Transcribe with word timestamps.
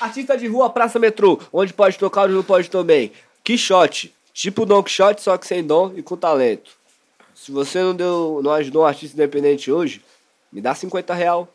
Artista 0.00 0.36
de 0.36 0.46
rua, 0.46 0.70
praça, 0.70 0.98
metrô. 0.98 1.40
Onde 1.52 1.72
pode 1.72 1.98
tocar, 1.98 2.24
onde 2.24 2.34
não 2.34 2.44
pode 2.44 2.70
também. 2.70 3.12
Quixote. 3.42 4.14
Tipo 4.32 4.64
Don 4.64 4.82
Quixote, 4.82 5.20
só 5.20 5.36
que 5.36 5.46
sem 5.46 5.62
dom 5.64 5.92
e 5.96 6.02
com 6.02 6.16
talento. 6.16 6.70
Se 7.34 7.50
você 7.50 7.82
não, 7.82 7.94
deu, 7.94 8.40
não 8.42 8.52
ajudou 8.52 8.82
um 8.82 8.86
artista 8.86 9.16
independente 9.16 9.72
hoje, 9.72 10.04
me 10.52 10.60
dá 10.60 10.74
50 10.74 11.14
real. 11.14 11.48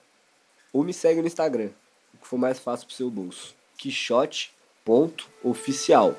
Ou 0.74 0.84
me 0.84 0.94
segue 0.94 1.22
no 1.22 1.28
Instagram. 1.28 1.70
O 2.14 2.18
que 2.18 2.28
for 2.28 2.38
mais 2.38 2.60
fácil 2.60 2.88
pro 2.88 2.96
seu 2.96 3.10
bolso. 3.10 3.56
Quixote.oficial. 3.78 6.18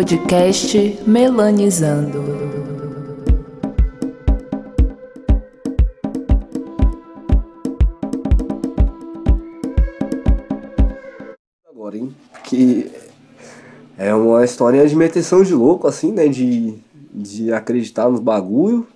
Podcast 0.00 0.98
Melanizando. 1.06 2.24
Agora, 11.68 11.98
hein? 11.98 12.16
Que 12.44 12.90
é 13.98 14.14
uma 14.14 14.42
história 14.42 14.88
de 14.88 14.96
meteção 14.96 15.42
de 15.42 15.52
louco, 15.52 15.86
assim, 15.86 16.12
né? 16.12 16.28
De, 16.28 16.78
de 17.12 17.52
acreditar 17.52 18.08
nos 18.08 18.20
bagulho. 18.20 18.86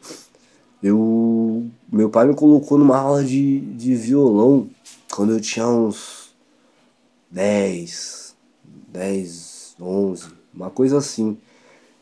Eu. 0.83 1.67
Meu 1.93 2.09
pai 2.09 2.27
me 2.29 2.35
colocou 2.35 2.79
numa 2.79 2.97
aula 2.97 3.23
de, 3.23 3.61
de 3.61 3.95
violão 3.95 4.71
quando 5.15 5.35
eu 5.35 5.41
tinha 5.41 5.69
uns 5.69 6.35
10, 7.31 8.35
10, 8.91 9.77
11 9.79 10.44
uma 10.55 10.71
coisa 10.71 10.99
assim. 10.99 11.37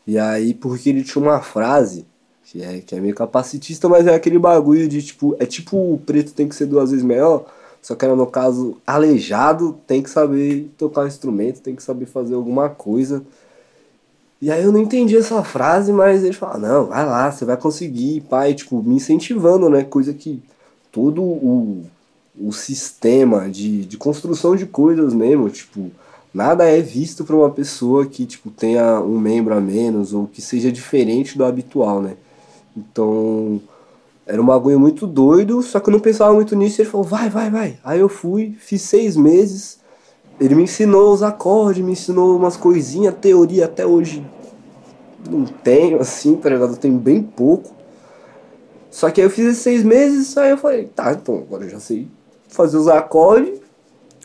E 0.05 0.17
aí, 0.17 0.53
porque 0.53 0.89
ele 0.89 1.03
tinha 1.03 1.21
uma 1.23 1.41
frase, 1.41 2.05
que 2.45 2.61
é, 2.61 2.81
que 2.81 2.95
é 2.95 2.99
meio 2.99 3.15
capacitista, 3.15 3.87
mas 3.87 4.05
é 4.05 4.13
aquele 4.13 4.37
bagulho 4.37 4.87
de 4.87 5.01
tipo, 5.01 5.35
é 5.39 5.45
tipo 5.45 5.77
o 5.77 5.97
preto 5.97 6.33
tem 6.33 6.47
que 6.47 6.55
ser 6.55 6.65
duas 6.65 6.91
vezes 6.91 7.05
melhor, 7.05 7.45
só 7.81 7.95
que 7.95 8.05
era 8.05 8.15
no 8.15 8.27
caso 8.27 8.77
aleijado, 8.85 9.79
tem 9.87 10.01
que 10.01 10.09
saber 10.09 10.71
tocar 10.77 11.03
um 11.03 11.07
instrumento, 11.07 11.61
tem 11.61 11.75
que 11.75 11.83
saber 11.83 12.05
fazer 12.05 12.35
alguma 12.35 12.69
coisa. 12.69 13.23
E 14.41 14.51
aí 14.51 14.61
eu 14.61 14.71
não 14.73 14.79
entendi 14.81 15.15
essa 15.17 15.41
frase, 15.43 15.91
mas 15.93 16.23
ele 16.23 16.33
fala, 16.33 16.57
não, 16.57 16.87
vai 16.87 17.05
lá, 17.05 17.31
você 17.31 17.45
vai 17.45 17.55
conseguir, 17.55 18.21
pai, 18.21 18.53
tipo, 18.53 18.83
me 18.83 18.95
incentivando, 18.95 19.69
né? 19.69 19.83
Coisa 19.83 20.13
que 20.13 20.43
todo 20.91 21.23
o, 21.23 21.85
o 22.39 22.51
sistema 22.51 23.49
de, 23.49 23.85
de 23.85 23.97
construção 23.97 24.55
de 24.55 24.65
coisas 24.65 25.13
mesmo, 25.13 25.49
tipo, 25.49 25.91
nada 26.33 26.65
é 26.65 26.81
visto 26.81 27.23
para 27.23 27.35
uma 27.35 27.49
pessoa 27.49 28.05
que 28.05 28.25
tipo 28.25 28.49
tenha 28.49 28.99
um 29.01 29.19
membro 29.19 29.53
a 29.53 29.61
menos 29.61 30.13
ou 30.13 30.27
que 30.27 30.41
seja 30.41 30.71
diferente 30.71 31.37
do 31.37 31.45
habitual, 31.45 32.01
né? 32.01 32.15
Então, 32.75 33.61
era 34.25 34.41
um 34.41 34.45
bagulho 34.45 34.79
muito 34.79 35.05
doido, 35.05 35.61
só 35.61 35.79
que 35.79 35.89
eu 35.89 35.91
não 35.91 35.99
pensava 35.99 36.33
muito 36.33 36.55
nisso. 36.55 36.81
Ele 36.81 36.89
falou, 36.89 37.05
vai, 37.05 37.29
vai, 37.29 37.49
vai. 37.49 37.77
Aí 37.83 37.99
eu 37.99 38.09
fui, 38.09 38.55
fiz 38.59 38.81
seis 38.81 39.15
meses. 39.15 39.79
Ele 40.39 40.55
me 40.55 40.63
ensinou 40.63 41.13
os 41.13 41.21
acordes, 41.21 41.85
me 41.85 41.91
ensinou 41.91 42.35
umas 42.35 42.57
coisinhas, 42.57 43.15
teoria 43.21 43.65
até 43.65 43.85
hoje 43.85 44.25
não 45.29 45.45
tenho, 45.45 45.99
assim, 46.01 46.35
tá 46.35 46.49
ligado? 46.49 46.73
Eu 46.73 46.77
tenho 46.77 46.97
bem 46.97 47.21
pouco. 47.21 47.73
Só 48.91 49.09
que 49.09 49.21
aí 49.21 49.27
eu 49.27 49.31
fiz 49.31 49.45
esses 49.45 49.63
seis 49.63 49.83
meses, 49.83 50.37
aí 50.37 50.51
eu 50.51 50.57
falei, 50.57 50.85
tá, 50.85 51.13
então 51.13 51.37
agora 51.37 51.63
eu 51.63 51.69
já 51.69 51.79
sei 51.79 52.07
fazer 52.47 52.77
os 52.77 52.87
acordes 52.87 53.59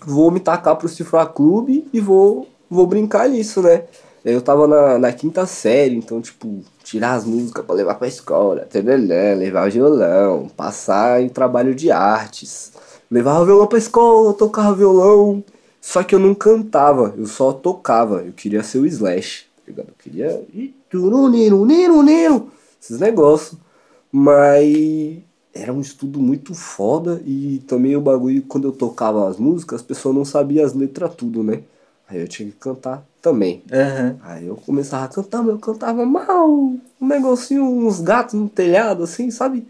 vou 0.09 0.31
me 0.31 0.41
tacar 0.41 0.77
pro 0.77 0.89
Cifra 0.89 1.27
Clube 1.27 1.87
e 1.93 2.01
vou, 2.01 2.49
vou 2.71 2.87
brincar 2.87 3.29
nisso, 3.29 3.61
né? 3.61 3.85
Eu 4.25 4.41
tava 4.41 4.67
na, 4.67 4.99
na 4.99 5.13
quinta 5.13 5.47
série, 5.47 5.95
então, 5.95 6.21
tipo, 6.21 6.63
tirar 6.83 7.15
as 7.15 7.25
músicas 7.25 7.65
para 7.65 7.75
levar 7.75 7.95
pra 7.95 8.09
escola, 8.09 8.63
tereré, 8.63 9.35
levar 9.35 9.69
o 9.69 9.71
violão, 9.71 10.49
passar 10.57 11.23
em 11.23 11.29
trabalho 11.29 11.75
de 11.75 11.91
artes. 11.91 12.73
Levava 13.11 13.45
violão 13.45 13.67
pra 13.67 13.79
escola, 13.79 14.35
tocava 14.35 14.75
violão. 14.75 15.45
Só 15.81 16.03
que 16.03 16.15
eu 16.15 16.19
não 16.19 16.35
cantava, 16.35 17.15
eu 17.17 17.27
só 17.27 17.53
tocava. 17.53 18.23
Eu 18.23 18.33
queria 18.33 18.63
ser 18.63 18.79
o 18.79 18.87
Slash, 18.87 19.47
tá 19.57 19.63
ligado? 19.69 19.89
Eu 19.89 19.95
queria. 19.99 20.43
Esses 22.83 22.99
negócios. 22.99 23.59
Mas 24.11 25.19
era 25.59 25.73
um 25.73 25.81
estudo 25.81 26.21
muito 26.21 26.55
foda 26.55 27.21
e 27.27 27.63
também 27.67 27.97
o 27.97 28.01
bagulho, 28.01 28.43
quando 28.43 28.69
eu 28.69 28.73
tocava 28.73 29.29
as 29.29 29.37
músicas, 29.37 29.81
as 29.81 29.87
pessoas 29.87 30.15
não 30.15 30.25
sabiam 30.25 30.65
as 30.65 30.73
letras 30.73 31.15
tudo, 31.15 31.43
né? 31.43 31.63
Aí 32.09 32.21
eu 32.21 32.29
tinha 32.29 32.49
que 32.49 32.57
cantar 32.57 33.05
também. 33.21 33.63
Uhum. 33.71 34.17
Aí 34.23 34.47
eu 34.47 34.57
começava 34.57 35.05
a 35.05 35.09
cantar, 35.09 35.43
mas 35.43 35.51
eu 35.51 35.59
cantava 35.59 36.07
mal, 36.07 36.49
um 36.49 36.81
negocinho, 37.01 37.65
uns 37.65 38.01
gatos 38.01 38.35
no 38.35 38.49
telhado, 38.49 39.03
assim, 39.03 39.31
sabe? 39.31 39.67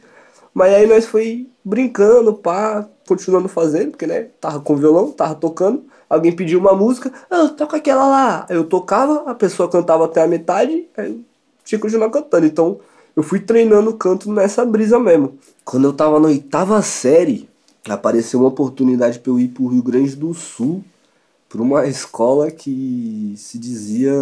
Mas 0.54 0.74
aí 0.74 0.86
nós 0.86 1.06
foi 1.06 1.48
brincando, 1.64 2.34
pá, 2.34 2.86
continuando 3.06 3.48
fazendo, 3.48 3.90
porque, 3.92 4.06
né, 4.06 4.28
tava 4.40 4.60
com 4.60 4.76
violão, 4.76 5.10
tava 5.10 5.34
tocando, 5.34 5.84
alguém 6.08 6.34
pediu 6.34 6.60
uma 6.60 6.74
música, 6.74 7.12
ah, 7.30 7.48
toca 7.48 7.76
aquela 7.76 8.06
lá. 8.06 8.46
Aí 8.48 8.56
eu 8.56 8.64
tocava, 8.64 9.30
a 9.30 9.34
pessoa 9.34 9.68
cantava 9.68 10.04
até 10.04 10.22
a 10.22 10.28
metade, 10.28 10.86
aí 10.96 11.10
eu 11.10 11.20
tinha 11.64 11.78
que 11.78 11.82
continuar 11.82 12.10
cantando. 12.10 12.46
Então, 12.46 12.80
eu 13.18 13.22
fui 13.24 13.40
treinando 13.40 13.94
canto 13.94 14.32
nessa 14.32 14.64
brisa 14.64 14.96
mesmo. 14.96 15.36
Quando 15.64 15.88
eu 15.88 15.92
tava 15.92 16.20
na 16.20 16.28
oitava 16.28 16.80
série, 16.82 17.48
apareceu 17.88 18.38
uma 18.38 18.48
oportunidade 18.48 19.18
para 19.18 19.32
eu 19.32 19.40
ir 19.40 19.48
pro 19.48 19.66
Rio 19.66 19.82
Grande 19.82 20.14
do 20.14 20.32
Sul, 20.32 20.84
para 21.48 21.60
uma 21.60 21.84
escola 21.84 22.48
que 22.48 23.34
se 23.36 23.58
dizia 23.58 24.14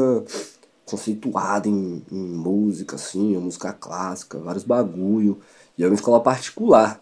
conceituada 0.86 1.68
em, 1.68 2.02
em 2.10 2.16
música, 2.16 2.96
assim, 2.96 3.36
música 3.36 3.70
clássica, 3.70 4.38
vários 4.38 4.64
bagulho. 4.64 5.36
E 5.76 5.82
era 5.82 5.90
uma 5.90 5.96
escola 5.96 6.18
particular. 6.18 6.98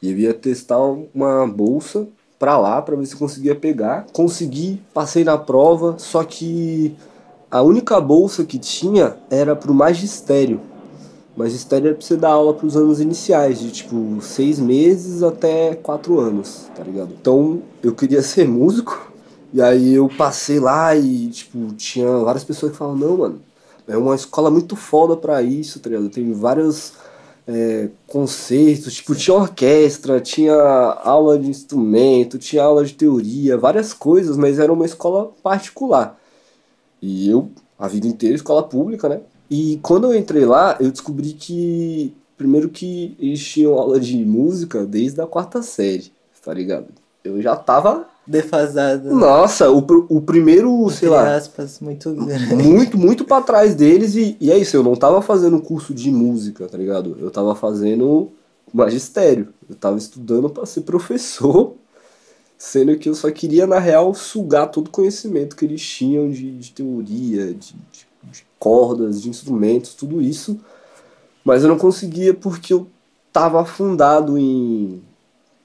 E 0.00 0.12
eu 0.12 0.18
ia 0.18 0.32
testar 0.32 0.78
uma 1.12 1.44
bolsa 1.44 2.06
pra 2.38 2.56
lá, 2.56 2.80
pra 2.80 2.94
ver 2.94 3.06
se 3.06 3.16
conseguia 3.16 3.56
pegar. 3.56 4.06
Consegui, 4.12 4.80
passei 4.94 5.24
na 5.24 5.36
prova, 5.36 5.96
só 5.98 6.22
que 6.22 6.94
a 7.50 7.62
única 7.62 8.00
bolsa 8.00 8.44
que 8.44 8.60
tinha 8.60 9.16
era 9.28 9.56
pro 9.56 9.74
magistério. 9.74 10.70
É 11.34 11.80
pra 11.80 11.94
você 11.98 12.16
dar 12.16 12.30
aula 12.30 12.52
pros 12.52 12.76
anos 12.76 13.00
iniciais, 13.00 13.58
de 13.58 13.70
tipo 13.70 14.20
seis 14.20 14.60
meses 14.60 15.22
até 15.22 15.74
quatro 15.74 16.20
anos, 16.20 16.68
tá 16.74 16.84
ligado? 16.84 17.14
Então 17.18 17.62
eu 17.82 17.94
queria 17.94 18.20
ser 18.22 18.46
músico, 18.46 19.10
e 19.52 19.60
aí 19.60 19.94
eu 19.94 20.08
passei 20.08 20.60
lá 20.60 20.94
e, 20.94 21.28
tipo, 21.28 21.72
tinha 21.74 22.18
várias 22.18 22.44
pessoas 22.44 22.72
que 22.72 22.78
falavam, 22.78 22.98
não, 22.98 23.16
mano, 23.16 23.40
é 23.88 23.96
uma 23.96 24.14
escola 24.14 24.50
muito 24.50 24.76
foda 24.76 25.16
pra 25.16 25.42
isso, 25.42 25.80
tá 25.80 25.88
ligado? 25.88 26.10
Tem 26.10 26.32
vários 26.32 26.94
é, 27.46 27.88
concertos, 28.06 28.94
tipo, 28.94 29.14
tinha 29.14 29.36
orquestra, 29.36 30.20
tinha 30.20 30.54
aula 30.54 31.38
de 31.38 31.48
instrumento, 31.48 32.38
tinha 32.38 32.62
aula 32.62 32.84
de 32.84 32.94
teoria, 32.94 33.58
várias 33.58 33.92
coisas, 33.92 34.36
mas 34.36 34.58
era 34.58 34.72
uma 34.72 34.86
escola 34.86 35.32
particular. 35.42 36.18
E 37.00 37.28
eu, 37.28 37.50
a 37.78 37.88
vida 37.88 38.06
inteira, 38.06 38.36
escola 38.36 38.62
pública, 38.62 39.08
né? 39.08 39.20
E 39.52 39.78
quando 39.82 40.06
eu 40.10 40.18
entrei 40.18 40.46
lá, 40.46 40.78
eu 40.80 40.90
descobri 40.90 41.34
que. 41.34 42.14
Primeiro 42.38 42.70
que 42.70 43.14
eles 43.20 43.44
tinham 43.44 43.74
aula 43.74 44.00
de 44.00 44.16
música 44.24 44.86
desde 44.86 45.20
a 45.20 45.26
quarta 45.26 45.62
série, 45.62 46.10
tá 46.42 46.54
ligado? 46.54 46.86
Eu 47.22 47.40
já 47.42 47.54
tava. 47.54 48.08
Defasado. 48.26 49.14
Nossa, 49.14 49.70
o, 49.70 49.84
o 50.08 50.22
primeiro, 50.22 50.88
sei 50.88 51.10
lá. 51.10 51.36
aspas, 51.36 51.80
muito 51.80 52.14
grande. 52.14 52.54
Muito, 52.54 52.96
muito 52.96 53.24
pra 53.26 53.42
trás 53.42 53.74
deles. 53.74 54.16
E, 54.16 54.38
e 54.40 54.50
é 54.50 54.56
isso, 54.56 54.74
eu 54.74 54.82
não 54.82 54.96
tava 54.96 55.20
fazendo 55.20 55.60
curso 55.60 55.92
de 55.92 56.10
música, 56.10 56.66
tá 56.66 56.78
ligado? 56.78 57.18
Eu 57.20 57.30
tava 57.30 57.54
fazendo 57.54 58.32
magistério. 58.72 59.48
Eu 59.68 59.76
tava 59.76 59.98
estudando 59.98 60.48
para 60.48 60.64
ser 60.64 60.80
professor, 60.80 61.74
sendo 62.56 62.96
que 62.96 63.08
eu 63.08 63.14
só 63.14 63.30
queria, 63.30 63.66
na 63.66 63.78
real, 63.78 64.14
sugar 64.14 64.68
todo 64.68 64.88
o 64.88 64.90
conhecimento 64.90 65.54
que 65.54 65.66
eles 65.66 65.82
tinham 65.82 66.30
de, 66.30 66.52
de 66.52 66.72
teoria, 66.72 67.48
de, 67.48 67.74
de 67.92 68.11
de 68.24 68.44
cordas, 68.58 69.22
de 69.22 69.28
instrumentos, 69.28 69.94
tudo 69.94 70.20
isso. 70.20 70.60
Mas 71.44 71.62
eu 71.62 71.68
não 71.68 71.78
conseguia 71.78 72.34
porque 72.34 72.72
eu 72.72 72.86
estava 73.28 73.60
afundado 73.60 74.38
em 74.38 75.02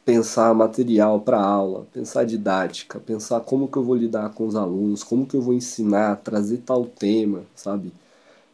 pensar 0.06 0.54
material 0.54 1.20
para 1.20 1.40
aula, 1.40 1.86
pensar 1.94 2.24
didática, 2.24 3.00
pensar 3.00 3.42
como 3.42 3.68
que 3.68 3.78
eu 3.78 3.84
vou 3.84 3.96
lidar 3.96 4.30
com 4.30 4.48
os 4.48 4.56
alunos, 4.56 5.04
como 5.04 5.26
que 5.26 5.36
eu 5.36 5.42
vou 5.42 5.54
ensinar, 5.54 6.16
trazer 6.18 6.58
tal 6.66 6.86
tema, 6.86 7.42
sabe? 7.56 7.92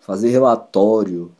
Fazer 0.02 0.30
relatório. 0.30 1.32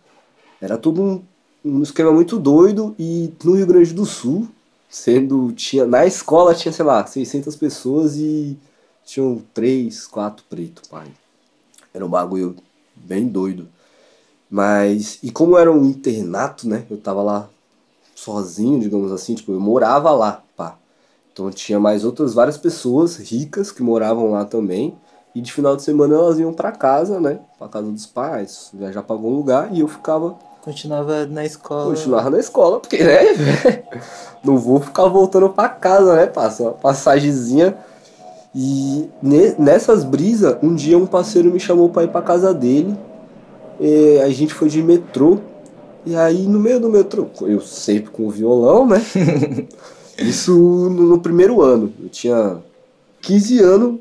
Era 0.62 0.78
tudo 0.78 1.02
um 1.02 1.24
um 1.64 1.82
esquema 1.82 2.12
muito 2.12 2.38
doido 2.38 2.94
e 3.00 3.32
no 3.44 3.54
Rio 3.54 3.66
Grande 3.66 3.94
do 3.94 4.06
Sul, 4.06 4.48
sendo 4.90 5.52
tinha 5.54 5.86
na 5.86 6.06
escola 6.06 6.54
tinha, 6.54 6.72
sei 6.72 6.84
lá, 6.84 7.06
600 7.06 7.56
pessoas 7.56 8.18
e 8.18 8.58
tinham 9.06 9.42
três, 9.54 10.06
quatro 10.06 10.44
pretos, 10.50 10.88
pai. 10.90 11.08
Era 11.94 12.06
um 12.06 12.10
bagulho 12.10 12.56
bem 12.96 13.28
doido. 13.28 13.68
Mas 14.50 15.20
e 15.24 15.32
como 15.32 15.58
era 15.58 15.72
um 15.72 15.86
internato, 15.86 16.68
né? 16.68 16.86
Eu 16.90 16.98
tava 16.98 17.22
lá 17.22 17.50
sozinho, 18.16 18.80
digamos 18.80 19.12
assim, 19.12 19.36
tipo, 19.36 19.52
eu 19.52 19.60
morava 19.60 20.12
lá, 20.12 20.44
pá. 20.56 20.76
Então 21.32 21.50
tinha 21.50 21.80
mais 21.80 22.06
outras 22.06 22.34
várias 22.34 22.58
pessoas 22.58 23.18
ricas 23.18 23.72
que 23.72 23.82
moravam 23.82 24.32
lá 24.32 24.46
também. 24.46 24.96
E 25.36 25.42
de 25.42 25.52
final 25.52 25.76
de 25.76 25.82
semana 25.82 26.14
elas 26.14 26.38
iam 26.38 26.54
para 26.54 26.72
casa, 26.72 27.20
né? 27.20 27.40
Pra 27.58 27.68
casa 27.68 27.92
dos 27.92 28.06
pais, 28.06 28.70
viajar 28.72 29.02
pra 29.02 29.16
algum 29.16 29.36
lugar 29.36 29.74
e 29.74 29.80
eu 29.80 29.88
ficava. 29.88 30.38
Continuava 30.62 31.26
na 31.26 31.44
escola. 31.44 31.90
Continuava 31.90 32.30
na 32.30 32.40
escola, 32.40 32.80
porque, 32.80 33.04
né? 33.04 33.20
Não 34.46 34.58
vou 34.58 34.80
ficar 34.80 35.08
voltando 35.08 35.50
pra 35.50 35.68
casa, 35.68 36.16
né? 36.16 36.28
Passa 36.28 36.64
uma 36.64 36.72
passagemzinha. 36.74 37.76
E 38.56 39.10
nessas 39.58 40.04
brisas, 40.04 40.58
um 40.62 40.76
dia 40.76 40.98
um 40.98 41.08
parceiro 41.08 41.52
me 41.52 41.60
chamou 41.60 41.90
pra 41.90 42.04
ir 42.04 42.10
pra 42.10 42.22
casa 42.22 42.54
dele. 42.54 42.96
a 44.24 44.30
gente 44.30 44.54
foi 44.54 44.70
de 44.70 44.82
metrô. 44.82 45.40
E 46.06 46.16
aí 46.16 46.44
no 46.44 46.60
meio 46.60 46.80
do 46.80 46.90
metrô, 46.90 47.28
eu 47.42 47.62
sempre 47.62 48.12
com 48.12 48.28
o 48.28 48.30
violão, 48.30 48.86
né? 48.86 49.02
Isso 50.20 50.54
no, 50.54 51.04
no 51.08 51.20
primeiro 51.20 51.62
ano. 51.62 51.94
Eu 52.02 52.10
tinha 52.10 52.58
15 53.22 53.60
anos, 53.60 54.00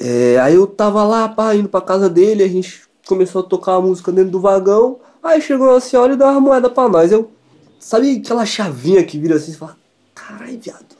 é, 0.00 0.38
aí 0.40 0.54
eu 0.54 0.66
tava 0.66 1.04
lá, 1.04 1.28
pá, 1.28 1.54
indo 1.54 1.68
pra 1.68 1.80
casa 1.80 2.08
dele, 2.08 2.42
a 2.42 2.48
gente 2.48 2.82
começou 3.06 3.42
a 3.42 3.44
tocar 3.44 3.74
a 3.74 3.80
música 3.80 4.10
dentro 4.12 4.30
do 4.30 4.40
vagão. 4.40 4.98
Aí 5.22 5.40
chegou 5.40 5.68
uma 5.68 5.80
senhora 5.80 6.14
e 6.14 6.16
deu 6.16 6.26
uma 6.26 6.40
moeda 6.40 6.68
pra 6.70 6.88
nós. 6.88 7.12
Eu, 7.12 7.30
sabe 7.78 8.18
aquela 8.18 8.44
chavinha 8.44 9.04
que 9.04 9.18
vira 9.18 9.36
assim 9.36 9.52
e 9.52 9.56
fala: 9.56 9.76
Caralho, 10.14 10.58
viado, 10.58 10.96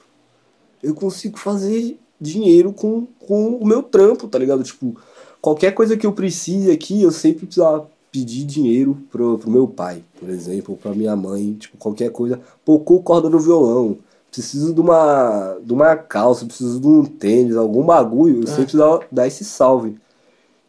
eu 0.83 0.95
consigo 0.95 1.39
fazer 1.39 1.99
dinheiro 2.23 2.73
com, 2.73 3.07
com 3.19 3.57
o 3.57 3.67
meu 3.67 3.83
trampo, 3.83 4.29
tá 4.29 4.39
ligado? 4.39 4.63
Tipo, 4.63 4.97
qualquer 5.41 5.73
coisa 5.73 5.97
que 5.97 6.07
eu 6.07 6.13
precise 6.13 6.71
aqui, 6.71 7.03
eu 7.03 7.11
sempre 7.11 7.47
precisava 7.47 7.89
pedir 8.11 8.45
dinheiro 8.45 8.99
pro, 9.11 9.39
pro 9.39 9.51
meu 9.51 9.67
pai, 9.67 10.03
por 10.21 10.29
exemplo, 10.29 10.77
pra 10.77 10.95
minha 10.95 11.17
mãe, 11.17 11.55
tipo, 11.55 11.77
qualquer 11.79 12.11
coisa. 12.11 12.41
Pocou 12.65 13.03
corda 13.03 13.29
no 13.29 13.41
violão 13.41 13.99
preciso 14.33 14.73
de 14.73 14.81
uma, 14.81 15.59
de 15.63 15.73
uma 15.75 15.95
calça, 15.95 16.47
preciso 16.47 16.81
de 16.81 16.87
um 16.87 17.05
tênis, 17.05 17.55
algum 17.55 17.85
bagulho, 17.85 18.39
eu 18.39 18.51
é. 18.51 18.57
sempre 18.57 18.79
dá, 18.79 19.01
dar 19.13 19.27
esse 19.27 19.45
salve. 19.45 19.97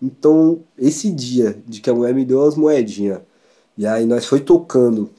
Então, 0.01 0.59
esse 0.77 1.09
dia 1.09 1.57
de 1.65 1.79
que 1.79 1.89
a 1.89 1.93
mulher 1.93 2.13
me 2.13 2.25
deu 2.25 2.45
as 2.45 2.57
moedinhas, 2.57 3.21
e 3.77 3.87
aí 3.87 4.05
nós 4.05 4.25
foi 4.25 4.41
tocando 4.41 5.09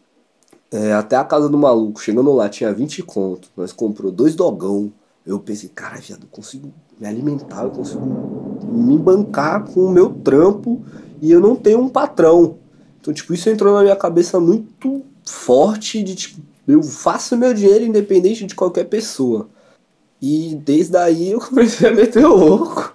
é, 0.71 0.93
até 0.93 1.17
a 1.17 1.25
casa 1.25 1.49
do 1.49 1.57
maluco, 1.57 2.03
chegando 2.03 2.31
lá, 2.35 2.47
tinha 2.51 2.73
20 2.73 3.03
conto, 3.03 3.49
nós 3.57 3.73
comprou 3.73 4.13
dois 4.13 4.35
dogão, 4.35 4.93
eu 5.26 5.38
pensei, 5.38 5.71
cara, 5.75 5.99
viado, 5.99 6.25
eu 6.25 6.29
consigo 6.31 6.73
me 7.00 7.06
alimentar, 7.06 7.65
eu 7.65 7.71
consigo 7.71 8.05
me 8.62 8.99
bancar 8.99 9.65
com 9.65 9.81
o 9.81 9.91
meu 9.91 10.11
trampo 10.11 10.82
e 11.21 11.31
eu 11.31 11.41
não 11.41 11.56
tenho 11.56 11.81
um 11.81 11.88
patrão. 11.88 12.59
Então, 13.00 13.12
tipo, 13.12 13.32
isso 13.32 13.49
entrou 13.49 13.75
na 13.75 13.82
minha 13.82 13.97
cabeça 13.97 14.38
muito 14.38 15.03
forte 15.25 16.03
de, 16.03 16.15
tipo, 16.15 16.41
eu 16.67 16.82
faço 16.82 17.37
meu 17.37 17.55
dinheiro 17.55 17.85
independente 17.85 18.47
de 18.47 18.55
qualquer 18.55 18.85
pessoa. 18.85 19.49
E 20.21 20.55
desde 20.65 20.97
aí 20.97 21.31
eu 21.31 21.41
comecei 21.49 21.88
a 21.88 21.93
meter 21.93 22.25
o 22.25 22.35
louco. 22.35 22.94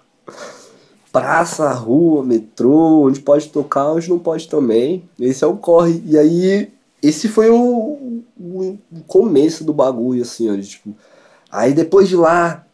Praça, 1.12 1.72
rua, 1.74 2.24
metrô, 2.24 3.08
onde 3.08 3.20
pode 3.20 3.50
tocar, 3.50 3.92
onde 3.92 4.10
não 4.10 4.20
pode 4.20 4.48
também. 4.48 5.04
Esse 5.20 5.44
é 5.44 5.48
o 5.48 5.58
corre. 5.58 6.04
E 6.06 6.18
aí, 6.18 6.72
esse 7.02 7.28
foi 7.28 7.50
o, 7.50 8.24
o 8.40 8.78
começo 9.08 9.64
do 9.64 9.74
bagulho, 9.74 10.22
assim, 10.22 10.52
ó. 10.52 10.56
De, 10.56 10.68
tipo, 10.68 10.96
aí 11.52 11.74
depois 11.74 12.08
de 12.08 12.16
lá, 12.16 12.66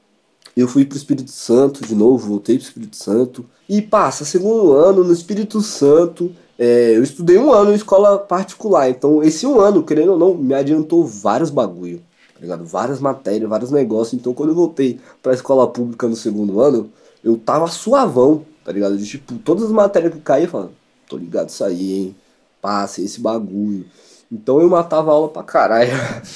eu 0.56 0.68
fui 0.68 0.86
pro 0.86 0.98
Espírito 0.98 1.32
Santo 1.32 1.86
de 1.86 1.94
novo, 1.94 2.28
voltei 2.28 2.58
pro 2.58 2.66
Espírito 2.66 2.96
Santo. 2.96 3.46
E 3.68 3.82
passa, 3.82 4.24
segundo 4.24 4.74
ano, 4.74 5.04
no 5.04 5.12
Espírito 5.12 5.62
Santo, 5.62 6.34
é, 6.58 6.96
eu 6.96 7.04
estudei 7.04 7.38
um 7.38 7.52
ano 7.52 7.72
em 7.72 7.76
escola 7.76 8.18
particular, 8.18 8.90
então 8.90 9.22
esse 9.22 9.46
um 9.46 9.60
ano, 9.60 9.84
querendo 9.84 10.14
ou 10.14 10.18
não, 10.18 10.34
me 10.34 10.54
adiantou 10.54 11.06
vários 11.06 11.50
bagulho, 11.50 12.02
tá 12.34 12.40
ligado? 12.40 12.64
Várias 12.66 13.00
matérias, 13.00 13.50
vários 13.50 13.72
negócios. 13.72 14.14
Então 14.14 14.34
quando 14.34 14.50
eu 14.50 14.56
voltei 14.56 15.00
pra 15.22 15.34
escola 15.34 15.68
pública 15.68 16.08
no 16.08 16.16
segundo 16.16 16.62
ano, 16.62 16.90
eu 17.24 17.38
tava 17.38 17.68
suavão, 17.68 18.46
tá 18.64 18.72
ligado? 18.72 18.98
De 18.98 19.06
tipo, 19.06 19.36
todas 19.40 19.64
as 19.66 19.72
matérias 19.72 20.14
que 20.14 20.20
caíam, 20.22 20.46
eu 20.46 20.52
falava, 20.52 20.72
tô 21.10 21.18
ligado 21.18 21.50
isso 21.50 21.64
aí, 21.64 21.94
hein? 21.94 22.16
Passe 22.62 23.04
esse 23.04 23.20
bagulho. 23.20 23.86
Então 24.32 24.62
eu 24.62 24.70
matava 24.70 25.12
aula 25.12 25.28
pra 25.28 25.44
caralho. 25.44 25.92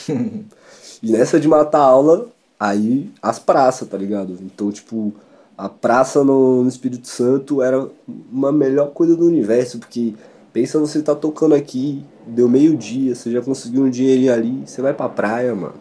e 1.01 1.11
nessa 1.11 1.39
de 1.39 1.47
matar 1.47 1.79
aula, 1.79 2.27
aí 2.59 3.09
as 3.21 3.39
praças, 3.39 3.87
tá 3.87 3.97
ligado? 3.97 4.37
Então, 4.41 4.71
tipo, 4.71 5.13
a 5.57 5.69
praça 5.69 6.23
no, 6.23 6.63
no, 6.63 6.69
Espírito 6.69 7.07
Santo 7.07 7.61
era 7.61 7.87
uma 8.31 8.51
melhor 8.51 8.91
coisa 8.91 9.15
do 9.15 9.25
universo, 9.25 9.79
porque 9.79 10.13
pensa 10.51 10.79
você 10.79 11.01
tá 11.01 11.15
tocando 11.15 11.55
aqui, 11.55 12.03
deu 12.27 12.49
meio 12.49 12.75
dia, 12.75 13.15
você 13.15 13.31
já 13.31 13.41
conseguiu 13.41 13.83
um 13.83 13.89
dinheirinho 13.89 14.33
ali, 14.33 14.63
você 14.65 14.81
vai 14.81 14.93
pra 14.93 15.07
praia, 15.07 15.55
mano. 15.55 15.75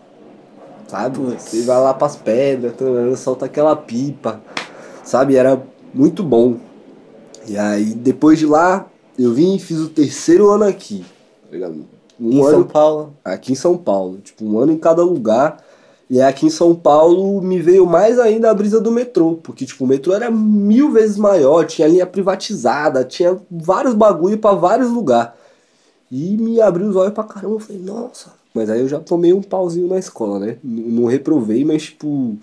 Sabe? 0.87 1.19
Você 1.19 1.63
vai 1.63 1.81
lá 1.81 1.93
pras 1.93 2.17
pedras, 2.17 2.75
solta 3.19 3.45
aquela 3.45 3.77
pipa. 3.77 4.41
Sabe? 5.05 5.37
Era 5.37 5.63
muito 5.93 6.23
bom. 6.23 6.57
E 7.47 7.59
aí, 7.59 7.95
depois 7.95 8.39
de 8.39 8.47
lá, 8.47 8.87
eu 9.19 9.35
vim 9.35 9.57
e 9.57 9.59
fiz 9.59 9.79
o 9.79 9.89
terceiro 9.89 10.49
ano 10.51 10.65
aqui. 10.65 11.05
Tá 11.45 11.53
ligado? 11.53 11.98
Um 12.21 12.31
em 12.31 12.41
ano, 12.41 12.51
São 12.51 12.65
Paulo? 12.65 13.15
Aqui 13.25 13.53
em 13.53 13.55
São 13.55 13.77
Paulo. 13.77 14.19
Tipo, 14.19 14.45
um 14.45 14.59
ano 14.59 14.73
em 14.73 14.79
cada 14.79 15.03
lugar. 15.03 15.63
E 16.11 16.21
aqui 16.23 16.47
em 16.47 16.51
São 16.51 16.75
Paulo 16.75 17.41
me 17.43 17.61
veio 17.61 17.85
mais 17.85 18.19
ainda 18.19 18.51
a 18.51 18.55
brisa 18.55 18.81
do 18.81 18.91
metrô, 18.91 19.39
porque 19.43 19.67
tipo, 19.67 19.85
o 19.85 19.87
metrô 19.87 20.15
era 20.15 20.31
mil 20.31 20.91
vezes 20.91 21.19
maior, 21.19 21.67
tinha 21.67 21.87
linha 21.87 22.07
privatizada, 22.07 23.05
tinha 23.05 23.39
vários 23.51 23.93
bagulho 23.93 24.39
para 24.39 24.57
vários 24.57 24.91
lugares. 24.91 25.33
E 26.11 26.39
me 26.39 26.63
abriu 26.63 26.89
os 26.89 26.97
olhos 26.97 27.13
pra 27.13 27.25
caramba, 27.25 27.57
eu 27.57 27.61
falei, 27.61 27.83
nossa. 27.83 28.33
Mas 28.55 28.71
aí 28.71 28.81
eu 28.81 28.89
já 28.89 28.99
tomei 28.99 29.35
um 29.35 29.43
pauzinho 29.43 29.87
na 29.87 29.99
escola, 29.99 30.39
né? 30.39 30.57
Não 30.65 31.05
reprovei, 31.05 31.63
mas 31.63 31.83
tipo, 31.83 32.39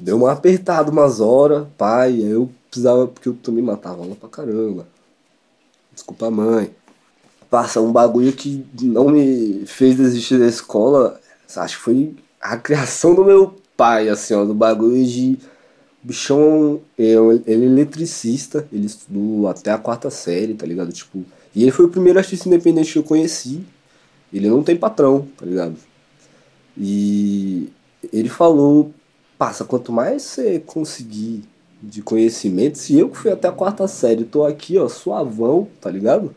deu 0.00 0.16
uma 0.16 0.32
apertada 0.32 0.90
umas 0.90 1.20
horas, 1.20 1.66
pai, 1.76 2.08
aí 2.08 2.30
eu 2.30 2.48
precisava, 2.70 3.06
porque 3.06 3.28
eu 3.28 3.34
também 3.34 3.62
matava 3.62 4.02
aula 4.02 4.16
pra 4.16 4.30
caramba. 4.30 4.86
Desculpa, 5.92 6.30
mãe. 6.30 6.70
Passa 7.50 7.80
um 7.80 7.90
bagulho 7.90 8.32
que 8.32 8.64
não 8.82 9.08
me 9.08 9.64
fez 9.66 9.96
desistir 9.96 10.38
da 10.38 10.46
escola, 10.46 11.20
acho 11.56 11.76
que 11.76 11.82
foi 11.82 12.14
a 12.40 12.56
criação 12.56 13.14
do 13.14 13.24
meu 13.24 13.54
pai, 13.76 14.08
assim, 14.08 14.34
ó, 14.34 14.44
do 14.44 14.54
bagulho 14.54 15.04
de. 15.04 15.38
Bichão, 16.00 16.80
ele 16.96 17.42
é 17.44 17.52
eletricista, 17.52 18.66
ele 18.72 18.86
estudou 18.86 19.48
até 19.48 19.72
a 19.72 19.78
quarta 19.78 20.08
série, 20.10 20.54
tá 20.54 20.64
ligado? 20.64 20.92
Tipo, 20.92 21.24
e 21.54 21.62
ele 21.62 21.72
foi 21.72 21.86
o 21.86 21.88
primeiro 21.88 22.18
artista 22.18 22.48
independente 22.48 22.92
que 22.92 22.98
eu 22.98 23.02
conheci. 23.02 23.66
Ele 24.32 24.48
não 24.48 24.62
tem 24.62 24.76
patrão, 24.76 25.26
tá 25.36 25.44
ligado? 25.44 25.76
E 26.76 27.68
ele 28.12 28.28
falou: 28.28 28.92
passa, 29.36 29.64
quanto 29.64 29.92
mais 29.92 30.22
você 30.22 30.60
conseguir 30.60 31.42
de 31.82 32.02
conhecimento, 32.02 32.78
se 32.78 32.98
eu 32.98 33.08
que 33.08 33.16
fui 33.16 33.30
até 33.30 33.48
a 33.48 33.52
quarta 33.52 33.86
série, 33.88 34.24
tô 34.24 34.44
aqui, 34.44 34.78
ó, 34.78 34.88
suavão, 34.88 35.68
tá 35.80 35.90
ligado? 35.90 36.34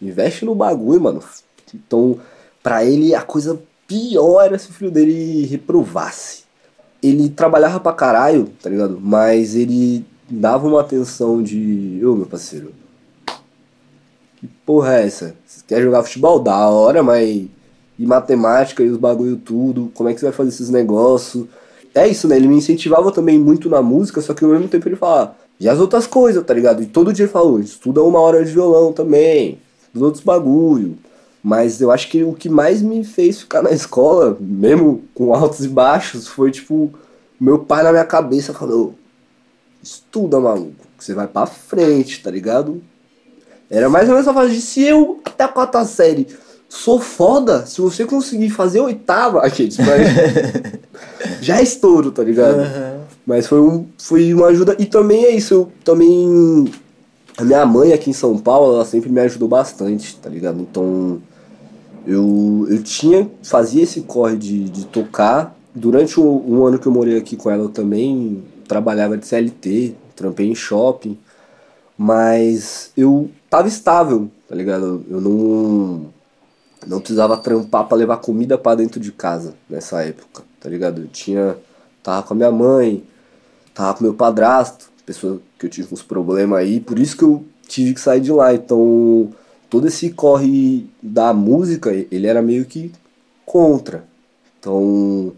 Investe 0.00 0.44
no 0.44 0.54
bagulho, 0.54 1.00
mano. 1.00 1.22
Então, 1.74 2.18
pra 2.62 2.84
ele 2.84 3.14
a 3.14 3.22
coisa 3.22 3.60
pior 3.86 4.42
era 4.44 4.58
se 4.58 4.70
o 4.70 4.72
filho 4.72 4.90
dele 4.90 5.46
reprovasse. 5.46 6.44
Ele 7.02 7.28
trabalhava 7.28 7.80
pra 7.80 7.92
caralho, 7.92 8.50
tá 8.62 8.68
ligado? 8.68 8.98
Mas 9.00 9.54
ele 9.54 10.04
dava 10.28 10.66
uma 10.68 10.80
atenção 10.80 11.42
de. 11.42 12.00
Ô 12.04 12.14
meu 12.14 12.26
parceiro. 12.26 12.72
Que 14.36 14.46
porra 14.64 14.98
é 14.98 15.06
essa? 15.06 15.34
Você 15.46 15.62
quer 15.66 15.82
jogar 15.82 16.02
futebol? 16.02 16.38
Da 16.38 16.68
hora, 16.68 17.02
mas. 17.02 17.46
E 17.98 18.06
matemática 18.06 18.82
e 18.82 18.88
os 18.88 18.96
bagulho 18.96 19.36
tudo, 19.36 19.90
como 19.92 20.08
é 20.08 20.14
que 20.14 20.20
você 20.20 20.26
vai 20.26 20.32
fazer 20.32 20.50
esses 20.50 20.70
negócios? 20.70 21.46
É 21.92 22.06
isso, 22.06 22.28
né? 22.28 22.36
Ele 22.36 22.46
me 22.46 22.54
incentivava 22.54 23.10
também 23.10 23.36
muito 23.36 23.68
na 23.68 23.82
música, 23.82 24.20
só 24.20 24.32
que 24.32 24.44
ao 24.44 24.52
mesmo 24.52 24.68
tempo 24.68 24.88
ele 24.88 24.94
falava, 24.94 25.34
e 25.58 25.68
as 25.68 25.80
outras 25.80 26.06
coisas, 26.06 26.44
tá 26.44 26.54
ligado? 26.54 26.80
E 26.80 26.86
todo 26.86 27.12
dia 27.12 27.24
ele 27.24 27.32
falou, 27.32 27.58
estuda 27.58 28.00
uma 28.02 28.20
hora 28.20 28.44
de 28.44 28.52
violão 28.52 28.92
também, 28.92 29.58
dos 29.98 30.06
outros 30.06 30.24
bagulho. 30.24 30.96
Mas 31.42 31.80
eu 31.80 31.90
acho 31.90 32.08
que 32.08 32.24
o 32.24 32.32
que 32.32 32.48
mais 32.48 32.82
me 32.82 33.04
fez 33.04 33.40
ficar 33.40 33.62
na 33.62 33.70
escola, 33.70 34.36
mesmo 34.40 35.02
com 35.14 35.32
altos 35.34 35.64
e 35.64 35.68
baixos, 35.68 36.26
foi 36.26 36.50
tipo, 36.50 36.92
meu 37.40 37.58
pai 37.60 37.82
na 37.82 37.92
minha 37.92 38.04
cabeça 38.04 38.52
falou: 38.52 38.94
estuda, 39.82 40.40
maluco, 40.40 40.86
você 40.98 41.14
vai 41.14 41.26
pra 41.26 41.46
frente, 41.46 42.22
tá 42.22 42.30
ligado? 42.30 42.82
Era 43.70 43.88
mais 43.88 44.08
ou 44.08 44.14
menos 44.14 44.28
a 44.28 44.34
fase 44.34 44.54
de 44.54 44.60
se 44.60 44.82
eu 44.82 45.20
até 45.24 45.44
a 45.44 45.48
quarta 45.48 45.84
série 45.84 46.26
sou 46.68 47.00
foda, 47.00 47.64
se 47.66 47.80
você 47.80 48.04
conseguir 48.04 48.50
fazer 48.50 48.80
oitava, 48.80 49.40
aqui, 49.46 49.68
mas 49.78 51.40
já 51.40 51.58
é 51.58 51.62
estouro, 51.62 52.10
tá 52.10 52.22
ligado? 52.22 52.58
Uhum. 52.58 53.00
Mas 53.26 53.46
foi, 53.46 53.60
um, 53.60 53.86
foi 53.98 54.32
uma 54.32 54.46
ajuda. 54.46 54.74
E 54.78 54.86
também 54.86 55.24
é 55.24 55.30
isso, 55.30 55.54
eu 55.54 55.72
também. 55.84 56.64
A 57.38 57.44
minha 57.44 57.64
mãe 57.64 57.92
aqui 57.92 58.10
em 58.10 58.12
São 58.12 58.36
Paulo, 58.36 58.74
ela 58.74 58.84
sempre 58.84 59.08
me 59.08 59.20
ajudou 59.20 59.48
bastante, 59.48 60.16
tá 60.16 60.28
ligado? 60.28 60.60
Então 60.60 61.22
Eu, 62.06 62.66
eu 62.68 62.82
tinha, 62.82 63.30
fazia 63.44 63.84
esse 63.84 64.00
corre 64.02 64.36
de, 64.36 64.64
de 64.68 64.86
tocar. 64.86 65.56
Durante 65.74 66.18
o, 66.18 66.24
um 66.24 66.66
ano 66.66 66.78
que 66.78 66.86
eu 66.88 66.92
morei 66.92 67.16
aqui 67.18 67.36
com 67.36 67.50
ela, 67.50 67.62
eu 67.64 67.68
também 67.68 68.42
trabalhava 68.66 69.16
de 69.16 69.26
CLT, 69.26 69.94
trampei 70.16 70.50
em 70.50 70.54
shopping. 70.54 71.18
Mas 71.96 72.92
eu 72.96 73.30
tava 73.50 73.68
estável, 73.68 74.30
tá 74.48 74.54
ligado? 74.56 75.04
Eu 75.08 75.20
não, 75.20 76.06
não 76.86 76.98
precisava 77.00 77.36
trampar 77.36 77.86
para 77.86 77.98
levar 77.98 78.16
comida 78.18 78.58
para 78.58 78.76
dentro 78.78 79.00
de 79.00 79.12
casa 79.12 79.54
nessa 79.70 80.02
época, 80.02 80.42
tá 80.60 80.68
ligado? 80.68 81.02
Eu 81.02 81.08
tinha. 81.08 81.56
Tava 82.02 82.26
com 82.26 82.34
a 82.34 82.36
minha 82.36 82.52
mãe, 82.52 83.04
tava 83.74 83.94
com 83.98 84.04
meu 84.04 84.14
padrasto, 84.14 84.90
pessoa 85.08 85.40
que 85.58 85.64
eu 85.64 85.70
tive 85.70 85.88
uns 85.90 86.02
problemas 86.02 86.58
aí, 86.58 86.80
por 86.80 86.98
isso 86.98 87.16
que 87.16 87.24
eu 87.24 87.42
tive 87.66 87.94
que 87.94 88.00
sair 88.00 88.20
de 88.20 88.30
lá. 88.30 88.52
Então, 88.52 89.30
todo 89.70 89.88
esse 89.88 90.10
corre 90.10 90.86
da 91.02 91.32
música, 91.32 91.90
ele 91.90 92.26
era 92.26 92.42
meio 92.42 92.66
que 92.66 92.92
contra. 93.46 94.04
Então, 94.60 95.32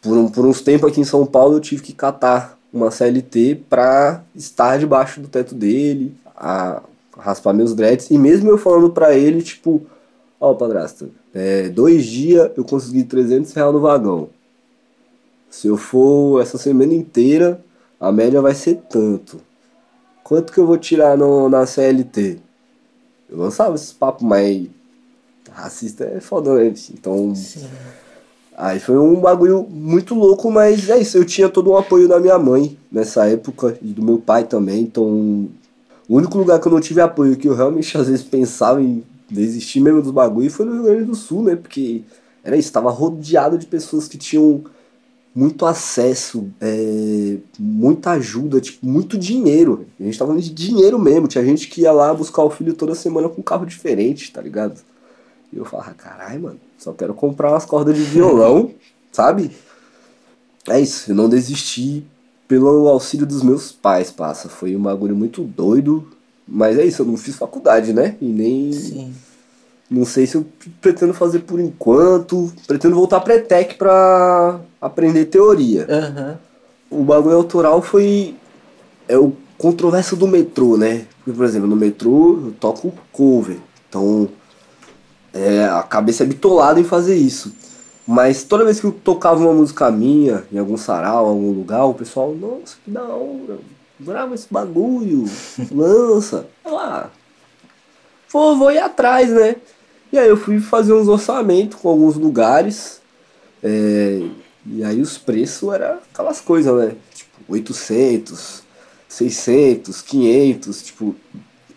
por, 0.00 0.16
um, 0.16 0.28
por 0.28 0.46
uns 0.46 0.60
tempos 0.60 0.88
aqui 0.88 1.00
em 1.00 1.04
São 1.04 1.26
Paulo, 1.26 1.56
eu 1.56 1.60
tive 1.60 1.82
que 1.82 1.92
catar 1.92 2.56
uma 2.72 2.92
CLT 2.92 3.62
pra 3.68 4.22
estar 4.36 4.78
debaixo 4.78 5.20
do 5.20 5.26
teto 5.26 5.52
dele, 5.52 6.14
a, 6.36 6.80
raspar 7.18 7.52
meus 7.52 7.74
dreads. 7.74 8.10
E 8.10 8.18
mesmo 8.18 8.48
eu 8.48 8.58
falando 8.58 8.90
pra 8.90 9.16
ele, 9.16 9.42
tipo, 9.42 9.82
ó, 10.40 10.52
oh, 10.52 10.54
padrasto, 10.54 11.10
é, 11.34 11.68
dois 11.68 12.06
dias 12.06 12.52
eu 12.56 12.64
consegui 12.64 13.02
300 13.02 13.52
reais 13.52 13.72
no 13.72 13.80
vagão. 13.80 14.28
Se 15.50 15.66
eu 15.66 15.76
for 15.76 16.40
essa 16.40 16.56
semana 16.56 16.94
inteira, 16.94 17.60
a 18.00 18.12
média 18.12 18.40
vai 18.40 18.54
ser 18.54 18.76
tanto. 18.88 19.40
Quanto 20.22 20.52
que 20.52 20.58
eu 20.58 20.66
vou 20.66 20.76
tirar 20.76 21.16
no, 21.16 21.48
na 21.48 21.66
CLT? 21.66 22.38
Eu 23.30 23.38
lançava 23.38 23.74
esses 23.74 23.92
papos, 23.92 24.26
mas 24.26 24.66
racista 25.50 26.04
é 26.04 26.20
foda, 26.20 26.54
né? 26.54 26.72
Então. 26.92 27.34
Sim. 27.34 27.66
Aí 28.56 28.80
foi 28.80 28.98
um 28.98 29.20
bagulho 29.20 29.66
muito 29.70 30.14
louco, 30.14 30.50
mas 30.50 30.90
é 30.90 30.98
isso. 30.98 31.16
Eu 31.16 31.24
tinha 31.24 31.48
todo 31.48 31.70
o 31.70 31.76
apoio 31.76 32.08
da 32.08 32.18
minha 32.18 32.38
mãe 32.38 32.76
nessa 32.90 33.26
época 33.28 33.78
e 33.80 33.86
do 33.86 34.02
meu 34.02 34.18
pai 34.18 34.44
também. 34.44 34.82
Então, 34.82 35.48
o 36.08 36.16
único 36.16 36.36
lugar 36.36 36.58
que 36.60 36.66
eu 36.66 36.72
não 36.72 36.80
tive 36.80 37.00
apoio, 37.00 37.36
que 37.36 37.48
eu 37.48 37.54
realmente 37.54 37.96
às 37.98 38.08
vezes 38.08 38.24
pensava 38.24 38.82
em 38.82 39.04
desistir 39.30 39.80
mesmo 39.80 40.02
dos 40.02 40.10
bagulhos, 40.10 40.54
foi 40.54 40.66
no 40.66 40.72
Rio 40.72 40.82
Grande 40.82 41.04
do 41.04 41.14
Sul, 41.14 41.44
né? 41.44 41.54
Porque 41.54 42.02
era 42.42 42.56
isso, 42.56 42.72
tava 42.72 42.90
rodeado 42.90 43.56
de 43.56 43.66
pessoas 43.66 44.08
que 44.08 44.18
tinham 44.18 44.64
muito 45.34 45.66
acesso, 45.66 46.50
é, 46.60 47.36
muita 47.58 48.12
ajuda, 48.12 48.60
tipo, 48.60 48.84
muito 48.86 49.16
dinheiro. 49.16 49.86
A 49.98 50.02
gente 50.02 50.18
tava 50.18 50.30
falando 50.30 50.42
de 50.42 50.50
dinheiro 50.50 50.98
mesmo. 50.98 51.28
Tinha 51.28 51.44
gente 51.44 51.68
que 51.68 51.82
ia 51.82 51.92
lá 51.92 52.12
buscar 52.12 52.42
o 52.42 52.50
filho 52.50 52.74
toda 52.74 52.94
semana 52.94 53.28
com 53.28 53.40
um 53.40 53.44
carro 53.44 53.64
diferente, 53.64 54.32
tá 54.32 54.40
ligado? 54.40 54.80
E 55.52 55.56
eu 55.56 55.64
falava, 55.64 55.94
caralho, 55.94 56.42
mano, 56.42 56.60
só 56.76 56.92
quero 56.92 57.14
comprar 57.14 57.52
umas 57.52 57.64
cordas 57.64 57.96
de 57.96 58.02
violão, 58.02 58.72
sabe? 59.12 59.50
É 60.68 60.80
isso, 60.80 61.12
eu 61.12 61.14
não 61.14 61.28
desisti 61.28 62.04
pelo 62.46 62.88
auxílio 62.88 63.26
dos 63.26 63.42
meus 63.42 63.70
pais, 63.72 64.10
passa. 64.10 64.48
Foi 64.48 64.74
um 64.74 64.82
bagulho 64.82 65.14
muito 65.14 65.42
doido, 65.42 66.06
mas 66.46 66.78
é 66.78 66.84
isso, 66.84 67.02
eu 67.02 67.06
não 67.06 67.16
fiz 67.16 67.36
faculdade, 67.36 67.92
né? 67.92 68.16
E 68.20 68.26
nem. 68.26 68.72
Sim 68.72 69.14
não 69.90 70.04
sei 70.04 70.26
se 70.26 70.36
eu 70.36 70.46
pretendo 70.80 71.14
fazer 71.14 71.40
por 71.40 71.58
enquanto. 71.58 72.52
Pretendo 72.66 72.94
voltar 72.94 73.20
pra 73.20 73.36
ETEC 73.36 73.76
pra 73.76 74.60
aprender 74.80 75.26
teoria. 75.26 75.86
Uhum. 75.88 77.00
O 77.00 77.04
bagulho 77.04 77.36
autoral 77.36 77.80
foi. 77.80 78.34
É 79.08 79.16
o 79.16 79.32
controverso 79.56 80.14
do 80.14 80.26
metrô, 80.26 80.76
né? 80.76 81.06
Porque, 81.18 81.32
por 81.36 81.44
exemplo, 81.44 81.66
no 81.66 81.76
metrô 81.76 82.38
eu 82.46 82.54
toco 82.60 82.92
cover. 83.12 83.58
Então. 83.88 84.28
É, 85.32 85.64
a 85.66 85.82
cabeça 85.82 86.22
é 86.22 86.26
bitolada 86.26 86.80
em 86.80 86.84
fazer 86.84 87.14
isso. 87.14 87.52
Mas 88.06 88.42
toda 88.42 88.64
vez 88.64 88.80
que 88.80 88.86
eu 88.86 88.92
tocava 88.92 89.40
uma 89.40 89.52
música 89.52 89.90
minha, 89.90 90.42
em 90.50 90.58
algum 90.58 90.78
sarau, 90.78 91.26
em 91.26 91.28
algum 91.28 91.52
lugar, 91.52 91.84
o 91.84 91.92
pessoal, 91.92 92.34
nossa, 92.34 92.76
que 92.82 92.90
da 92.90 93.02
hora, 93.02 93.58
grava 94.00 94.34
esse 94.34 94.46
bagulho, 94.50 95.26
lança. 95.70 96.46
lá. 96.64 97.10
Vou, 98.30 98.56
vou 98.56 98.70
ir 98.70 98.78
atrás, 98.78 99.28
né? 99.28 99.56
E 100.12 100.18
aí 100.18 100.28
eu 100.28 100.36
fui 100.36 100.58
fazer 100.60 100.92
uns 100.92 101.08
orçamentos 101.08 101.78
com 101.78 101.88
alguns 101.88 102.16
lugares. 102.16 103.00
É, 103.62 104.20
e 104.66 104.84
aí 104.84 105.00
os 105.00 105.18
preços 105.18 105.72
eram 105.72 105.98
aquelas 106.12 106.40
coisas, 106.40 106.74
né? 106.74 106.96
Tipo, 107.14 107.30
800, 107.48 108.62
600, 109.08 110.02
500, 110.02 110.82
tipo, 110.82 111.16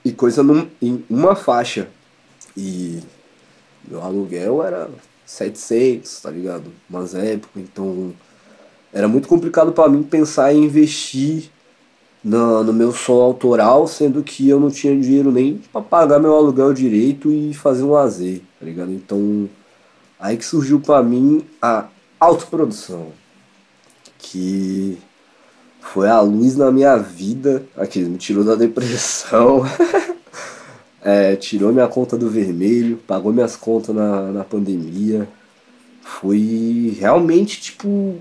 e 0.03 0.11
coisa 0.11 0.43
num, 0.43 0.67
em 0.81 1.03
uma 1.09 1.35
faixa. 1.35 1.88
E 2.55 3.00
meu 3.88 4.01
aluguel 4.01 4.63
era 4.63 4.89
700, 5.25 6.21
tá 6.21 6.29
ligado? 6.29 6.71
Umas 6.89 7.15
épocas, 7.15 7.61
então 7.61 8.13
era 8.93 9.07
muito 9.07 9.27
complicado 9.27 9.71
para 9.71 9.89
mim 9.89 10.03
pensar 10.03 10.53
em 10.53 10.65
investir 10.65 11.50
no, 12.24 12.63
no 12.63 12.74
meu 12.74 12.92
som 12.94 13.22
autoral, 13.22 13.88
sendo 13.88 14.24
que 14.24 14.48
eu 14.48 14.60
não 14.60 14.70
tinha 14.70 15.00
dinheiro 15.00 15.32
nem 15.32 15.62
para 15.72 15.82
pagar 15.82 16.20
meu 16.20 16.36
aluguel 16.36 16.74
direito 16.74 17.32
e 17.32 17.54
fazer 17.54 17.84
um 17.84 17.92
lazer, 17.92 18.42
tá 18.60 18.66
ligado? 18.66 18.92
Então, 18.92 19.50
aí 20.20 20.38
que 20.38 20.46
surgiu 20.46 20.80
para 20.80 21.01
mim 21.04 21.44
a 21.62 21.88
autoprodução, 22.20 23.08
que 24.20 24.98
foi 25.82 26.08
a 26.08 26.22
luz 26.22 26.56
na 26.56 26.72
minha 26.72 26.96
vida, 26.98 27.66
aqui, 27.75 28.00
me 28.00 28.18
tirou 28.18 28.44
da 28.44 28.54
depressão, 28.54 29.63
é, 31.01 31.36
tirou 31.36 31.74
minha 31.74 31.88
conta 31.88 32.16
do 32.16 32.30
vermelho, 32.30 32.98
pagou 33.08 33.34
minhas 33.34 33.56
contas 33.56 33.96
na, 33.96 34.32
na 34.32 34.44
pandemia, 34.44 35.28
foi 36.04 36.96
realmente, 37.00 37.60
tipo, 37.60 38.16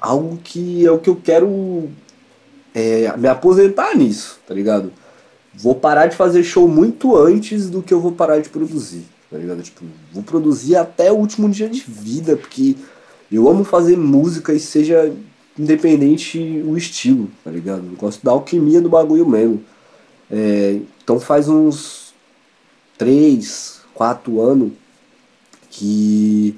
algo 0.00 0.38
que 0.42 0.84
é 0.84 0.90
o 0.90 0.98
que 0.98 1.08
eu 1.08 1.16
quero 1.16 1.88
é, 2.74 3.16
me 3.16 3.28
aposentar 3.28 3.94
nisso, 3.94 4.40
tá 4.46 4.52
ligado? 4.52 4.92
Vou 5.54 5.74
parar 5.74 6.08
de 6.08 6.16
fazer 6.16 6.42
show 6.42 6.66
muito 6.66 7.16
antes 7.16 7.70
do 7.70 7.80
que 7.80 7.94
eu 7.94 8.00
vou 8.00 8.12
parar 8.12 8.40
de 8.40 8.48
produzir, 8.48 9.04
tá 9.30 9.38
ligado? 9.38 9.62
Tipo, 9.62 9.84
vou 10.12 10.22
produzir 10.22 10.74
até 10.74 11.12
o 11.12 11.16
último 11.16 11.48
dia 11.48 11.68
de 11.68 11.80
vida, 11.80 12.36
porque 12.36 12.76
eu 13.30 13.48
amo 13.48 13.62
fazer 13.62 13.96
música 13.96 14.52
e 14.52 14.58
seja 14.58 15.14
independente 15.56 16.38
o 16.66 16.76
estilo, 16.76 17.30
tá 17.44 17.50
ligado? 17.50 17.86
Eu 17.86 17.96
gosto 17.96 18.24
da 18.24 18.32
alquimia 18.32 18.80
do 18.80 18.88
bagulho 18.88 19.26
mesmo. 19.28 19.62
É, 20.28 20.80
então 21.02 21.20
faz 21.20 21.48
uns 21.48 22.12
3, 22.98 23.80
4 23.94 24.40
anos 24.40 24.72
que 25.70 26.56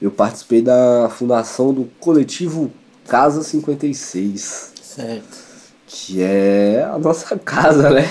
eu 0.00 0.10
participei 0.10 0.62
da 0.62 1.10
fundação 1.10 1.72
do 1.72 1.84
coletivo 2.00 2.70
Casa 3.06 3.42
56. 3.42 4.71
Certo 4.94 5.52
que 5.92 6.22
é 6.22 6.82
a 6.82 6.98
nossa 6.98 7.38
casa, 7.38 7.90
né? 7.90 8.02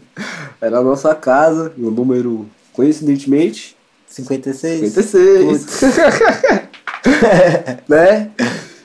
Era 0.60 0.78
a 0.78 0.82
nossa 0.82 1.14
casa, 1.14 1.72
o 1.78 1.90
número, 1.90 2.46
coincidentemente... 2.74 3.74
56. 4.06 4.92
56. 4.92 5.80
né? 7.88 8.30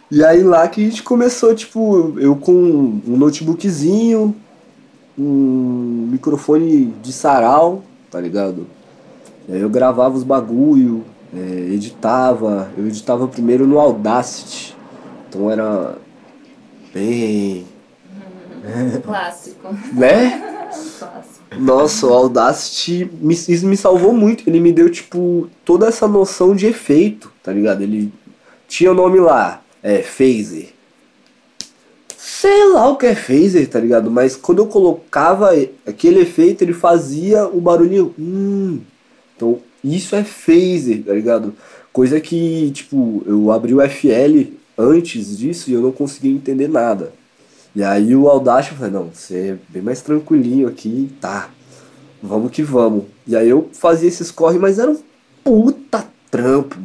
E 0.09 0.23
aí 0.23 0.41
lá 0.41 0.65
que 0.69 0.81
a 0.81 0.89
gente 0.89 1.03
começou, 1.03 1.53
tipo, 1.53 2.17
eu 2.17 2.37
com 2.37 2.53
um 2.53 3.17
notebookzinho, 3.17 4.33
um 5.19 6.07
microfone 6.09 6.93
de 7.03 7.11
sarau, 7.11 7.83
tá 8.09 8.21
ligado? 8.21 8.65
aí 9.49 9.59
eu 9.59 9.69
gravava 9.69 10.15
os 10.15 10.23
bagulho, 10.23 11.03
é, 11.35 11.73
editava, 11.73 12.69
eu 12.77 12.87
editava 12.87 13.27
primeiro 13.27 13.67
no 13.67 13.77
Audacity. 13.77 14.73
Então 15.27 15.51
era 15.51 15.97
bem 16.97 17.65
Clássico. 19.03 19.67
Né? 19.93 20.41
Clássico. 20.99 21.37
Nossa, 21.57 22.05
o 22.05 22.13
Audacity, 22.13 23.09
me, 23.21 23.33
isso 23.33 23.65
me 23.65 23.77
salvou 23.77 24.11
muito. 24.11 24.47
Ele 24.47 24.59
me 24.59 24.73
deu, 24.73 24.89
tipo, 24.89 25.49
toda 25.63 25.87
essa 25.87 26.07
noção 26.07 26.53
de 26.55 26.65
efeito, 26.65 27.31
tá 27.41 27.53
ligado? 27.53 27.81
Ele 27.81 28.11
tinha 28.67 28.91
o 28.91 28.95
nome 28.95 29.19
lá, 29.19 29.61
é, 29.81 30.01
Phaser. 30.01 30.69
Sei 32.17 32.65
lá 32.73 32.89
o 32.89 32.97
que 32.97 33.05
é 33.05 33.15
Phaser, 33.15 33.67
tá 33.69 33.79
ligado? 33.79 34.11
Mas 34.11 34.35
quando 34.35 34.59
eu 34.59 34.67
colocava 34.67 35.51
aquele 35.85 36.19
efeito, 36.19 36.63
ele 36.63 36.73
fazia 36.73 37.47
o 37.47 37.61
barulhinho. 37.61 38.13
Hum. 38.19 38.81
Então, 39.35 39.59
isso 39.81 40.15
é 40.15 40.23
Phaser, 40.23 41.03
tá 41.03 41.13
ligado? 41.13 41.55
Coisa 41.93 42.19
que, 42.19 42.69
tipo, 42.71 43.23
eu 43.25 43.49
abri 43.51 43.73
o 43.73 43.81
FL 43.89 44.56
antes 44.77 45.37
disso 45.37 45.69
e 45.69 45.73
eu 45.73 45.81
não 45.81 45.91
conseguia 45.91 46.31
entender 46.31 46.67
nada. 46.67 47.11
E 47.75 47.83
aí 47.83 48.15
o 48.15 48.27
Audacity, 48.27 48.73
eu 48.73 48.77
falei, 48.77 48.93
não, 48.93 49.09
você 49.13 49.35
é 49.49 49.57
bem 49.69 49.81
mais 49.81 50.01
tranquilinho 50.01 50.67
aqui, 50.67 51.11
tá, 51.19 51.49
vamos 52.21 52.51
que 52.51 52.63
vamos. 52.63 53.05
E 53.25 53.35
aí 53.35 53.49
eu 53.49 53.69
fazia 53.73 54.07
esses 54.07 54.31
corre, 54.31 54.57
mas 54.57 54.79
era 54.79 54.89
um 54.89 54.99
puta 55.43 56.05
trampo, 56.29 56.77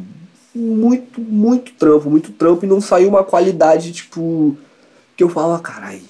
muito, 0.53 1.19
muito 1.19 1.73
trampo, 1.73 2.09
muito 2.09 2.31
trampo, 2.31 2.65
e 2.65 2.67
não 2.67 2.79
saiu 2.79 3.09
uma 3.09 3.23
qualidade, 3.23 3.91
tipo, 3.91 4.55
que 5.17 5.23
eu 5.23 5.29
falava, 5.29 5.61
carai, 5.61 6.01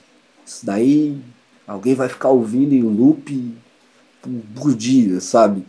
isso 0.46 0.66
daí 0.66 1.18
alguém 1.66 1.96
vai 1.96 2.10
ficar 2.10 2.30
ouvindo 2.30 2.74
em 2.74 2.82
loop 2.82 3.56
por 4.56 4.76
dia, 4.76 5.20
sabe? 5.20 5.64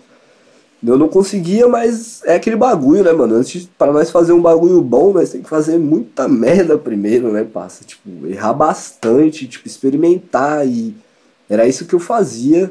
Eu 0.86 0.98
não 0.98 1.08
conseguia, 1.08 1.66
mas 1.66 2.22
é 2.24 2.34
aquele 2.34 2.56
bagulho, 2.56 3.02
né, 3.02 3.12
mano? 3.12 3.36
Antes, 3.36 3.68
para 3.78 3.92
nós 3.92 4.10
fazer 4.10 4.32
um 4.32 4.42
bagulho 4.42 4.82
bom, 4.82 5.12
nós 5.12 5.30
tem 5.30 5.42
que 5.42 5.48
fazer 5.48 5.78
muita 5.78 6.28
merda 6.28 6.76
primeiro, 6.76 7.32
né, 7.32 7.42
passa? 7.42 7.84
Tipo, 7.84 8.26
errar 8.26 8.52
bastante, 8.52 9.46
tipo, 9.46 9.66
experimentar 9.66 10.66
e 10.66 10.94
era 11.48 11.66
isso 11.66 11.86
que 11.86 11.94
eu 11.94 12.00
fazia. 12.00 12.70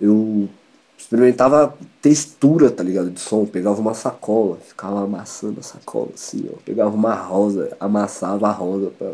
Eu 0.00 0.48
experimentava 0.96 1.74
textura, 2.00 2.70
tá 2.70 2.82
ligado? 2.82 3.10
De 3.10 3.20
som. 3.20 3.44
Pegava 3.44 3.80
uma 3.80 3.94
sacola, 3.94 4.58
ficava 4.66 5.02
amassando 5.02 5.60
a 5.60 5.62
sacola 5.62 6.08
assim, 6.14 6.48
ó. 6.52 6.56
Pegava 6.64 6.94
uma 6.94 7.14
rosa, 7.14 7.76
amassava 7.80 8.48
a 8.48 8.52
rosa. 8.52 8.92
Pra... 8.98 9.10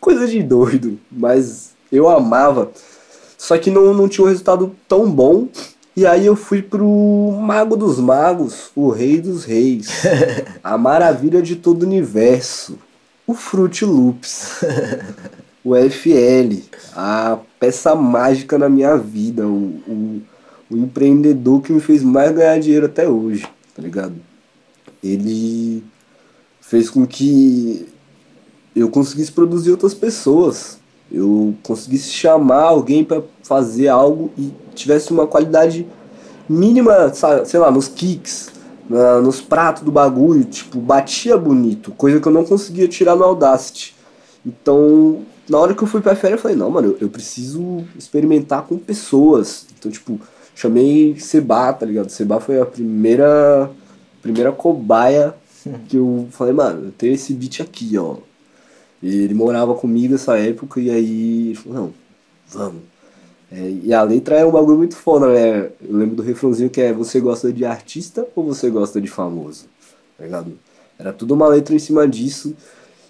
Coisa 0.00 0.26
de 0.26 0.42
doido, 0.42 0.98
mas 1.10 1.72
eu 1.90 2.08
amava. 2.08 2.70
Só 3.36 3.58
que 3.58 3.70
não, 3.70 3.92
não 3.92 4.08
tinha 4.08 4.24
um 4.24 4.28
resultado 4.28 4.74
tão 4.88 5.10
bom 5.10 5.48
e 5.94 6.06
aí 6.06 6.24
eu 6.24 6.34
fui 6.34 6.62
pro 6.62 7.38
Mago 7.40 7.76
dos 7.76 7.98
Magos, 7.98 8.70
o 8.74 8.88
Rei 8.88 9.20
dos 9.20 9.44
Reis, 9.44 9.88
a 10.64 10.78
maravilha 10.78 11.42
de 11.42 11.56
todo 11.56 11.82
o 11.82 11.86
universo, 11.86 12.78
o 13.26 13.34
Fruit 13.34 13.84
Loops, 13.84 14.62
o 15.62 15.74
FL, 15.76 16.62
a 16.96 17.38
peça 17.60 17.94
mágica 17.94 18.56
na 18.56 18.68
minha 18.68 18.96
vida, 18.96 19.46
o, 19.46 19.82
o, 19.86 20.22
o 20.70 20.76
empreendedor 20.76 21.60
que 21.60 21.72
me 21.72 21.80
fez 21.80 22.02
mais 22.02 22.34
ganhar 22.34 22.58
dinheiro 22.58 22.86
até 22.86 23.06
hoje, 23.06 23.46
tá 23.74 23.82
ligado? 23.82 24.14
Ele 25.04 25.84
fez 26.60 26.88
com 26.88 27.06
que 27.06 27.86
eu 28.74 28.88
conseguisse 28.88 29.30
produzir 29.30 29.70
outras 29.70 29.92
pessoas, 29.92 30.78
eu 31.12 31.54
conseguisse 31.62 32.10
chamar 32.10 32.62
alguém 32.62 33.04
para 33.04 33.22
fazer 33.42 33.88
algo 33.88 34.30
e 34.36 34.52
tivesse 34.74 35.12
uma 35.12 35.26
qualidade 35.26 35.86
mínima, 36.48 37.12
sei 37.44 37.60
lá, 37.60 37.70
nos 37.70 37.88
kicks, 37.88 38.50
na, 38.88 39.20
nos 39.20 39.40
pratos 39.40 39.82
do 39.82 39.92
bagulho, 39.92 40.44
tipo, 40.44 40.78
batia 40.78 41.36
bonito, 41.36 41.92
coisa 41.92 42.20
que 42.20 42.26
eu 42.26 42.32
não 42.32 42.44
conseguia 42.44 42.88
tirar 42.88 43.14
no 43.14 43.24
Audacity. 43.24 43.94
Então, 44.44 45.20
na 45.48 45.58
hora 45.58 45.74
que 45.74 45.82
eu 45.82 45.88
fui 45.88 46.00
pra 46.00 46.16
férias, 46.16 46.38
eu 46.38 46.42
falei, 46.42 46.56
não, 46.56 46.70
mano, 46.70 46.88
eu, 46.88 46.98
eu 47.02 47.08
preciso 47.08 47.84
experimentar 47.96 48.62
com 48.62 48.78
pessoas. 48.78 49.66
Então, 49.78 49.90
tipo, 49.90 50.20
chamei 50.54 51.16
Seba, 51.18 51.72
tá 51.72 51.86
ligado? 51.86 52.10
Seba 52.10 52.40
foi 52.40 52.60
a 52.60 52.66
primeira, 52.66 53.70
primeira 54.20 54.50
cobaia 54.50 55.34
que 55.88 55.96
eu 55.96 56.26
falei, 56.30 56.52
mano, 56.52 56.86
eu 56.86 56.92
tenho 56.92 57.14
esse 57.14 57.32
beat 57.34 57.60
aqui, 57.60 57.96
ó. 57.96 58.16
E 59.02 59.24
ele 59.24 59.34
morava 59.34 59.74
comigo 59.74 60.12
nessa 60.12 60.38
época 60.38 60.80
e 60.80 60.90
aí 60.90 61.48
ele 61.48 61.54
falou, 61.56 61.78
não, 61.78 61.94
vamos. 62.48 62.82
É, 63.50 63.70
e 63.82 63.92
a 63.92 64.02
letra 64.02 64.36
é 64.36 64.46
um 64.46 64.50
bagulho 64.50 64.78
muito 64.78 64.96
foda, 64.96 65.26
né? 65.26 65.70
Eu 65.82 65.96
lembro 65.96 66.16
do 66.16 66.22
refrãozinho 66.22 66.70
que 66.70 66.80
é 66.80 66.92
você 66.92 67.20
gosta 67.20 67.52
de 67.52 67.64
artista 67.64 68.26
ou 68.34 68.44
você 68.44 68.70
gosta 68.70 69.00
de 69.00 69.08
famoso? 69.08 69.66
Tá 70.16 70.24
ligado? 70.24 70.58
Era 70.98 71.12
tudo 71.12 71.34
uma 71.34 71.48
letra 71.48 71.74
em 71.74 71.78
cima 71.78 72.08
disso. 72.08 72.54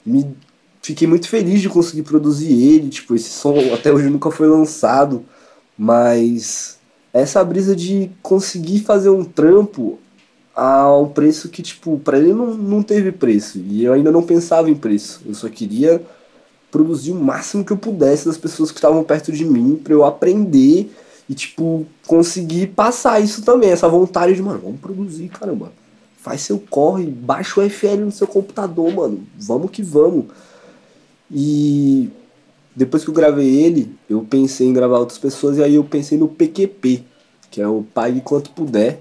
Me 0.05 0.35
fiquei 0.81 1.07
muito 1.07 1.29
feliz 1.29 1.61
de 1.61 1.69
conseguir 1.69 2.03
produzir 2.03 2.53
ele, 2.53 2.89
tipo, 2.89 3.15
esse 3.15 3.31
som 3.31 3.55
até 3.73 3.93
hoje 3.93 4.11
nunca 4.11 4.33
foi 4.33 4.49
lançado, 4.49 5.25
mas 5.79 6.79
essa 7.13 7.45
brisa 7.45 7.77
de 7.77 8.11
conseguir 8.21 8.81
fazer 8.81 9.11
um 9.11 9.25
trampo 9.25 9.99
a 10.55 10.95
um 10.97 11.09
preço 11.09 11.49
que, 11.49 11.63
tipo, 11.63 11.99
para 11.99 12.19
ele 12.19 12.33
não, 12.33 12.55
não 12.55 12.83
teve 12.83 13.11
preço. 13.11 13.59
E 13.59 13.85
eu 13.85 13.93
ainda 13.93 14.13
não 14.13 14.23
pensava 14.23 14.71
em 14.71 14.75
preço. 14.75 15.23
Eu 15.27 15.35
só 15.35 15.49
queria 15.49 16.03
produzir 16.71 17.13
o 17.13 17.15
máximo 17.15 17.65
que 17.65 17.73
eu 17.73 17.77
pudesse 17.77 18.27
das 18.27 18.39
pessoas 18.39 18.71
que 18.71 18.79
estavam 18.79 19.03
perto 19.03 19.33
de 19.33 19.45
mim 19.45 19.81
para 19.83 19.93
eu 19.93 20.05
aprender 20.05 20.91
e, 21.29 21.35
tipo, 21.35 21.87
conseguir 22.07 22.69
passar 22.69 23.21
isso 23.21 23.43
também. 23.43 23.71
Essa 23.71 23.89
vontade 23.89 24.35
de, 24.35 24.43
mano, 24.43 24.61
vamos 24.63 24.81
produzir, 24.81 25.29
caramba. 25.29 25.73
Faz 26.19 26.43
seu 26.43 26.59
corre, 26.59 27.07
baixa 27.07 27.61
o 27.61 27.69
FL 27.69 28.05
no 28.05 28.13
seu 28.13 28.27
computador, 28.27 28.93
mano. 28.93 29.27
Vamos 29.39 29.71
que 29.71 29.83
vamos. 29.83 30.27
E 31.31 32.11
depois 32.77 33.03
que 33.03 33.11
eu 33.11 33.15
gravei 33.15 33.65
ele, 33.65 33.95
eu 34.09 34.21
pensei 34.29 34.67
em 34.67 34.73
gravar 34.73 34.99
outras 34.99 35.19
pessoas 35.19 35.57
e 35.57 35.63
aí 35.63 35.75
eu 35.75 35.85
pensei 35.85 36.17
no 36.17 36.29
PQP, 36.29 37.05
que 37.51 37.61
é 37.61 37.67
o 37.67 37.85
Pague 37.95 38.21
Quanto 38.21 38.51
Puder 38.51 39.01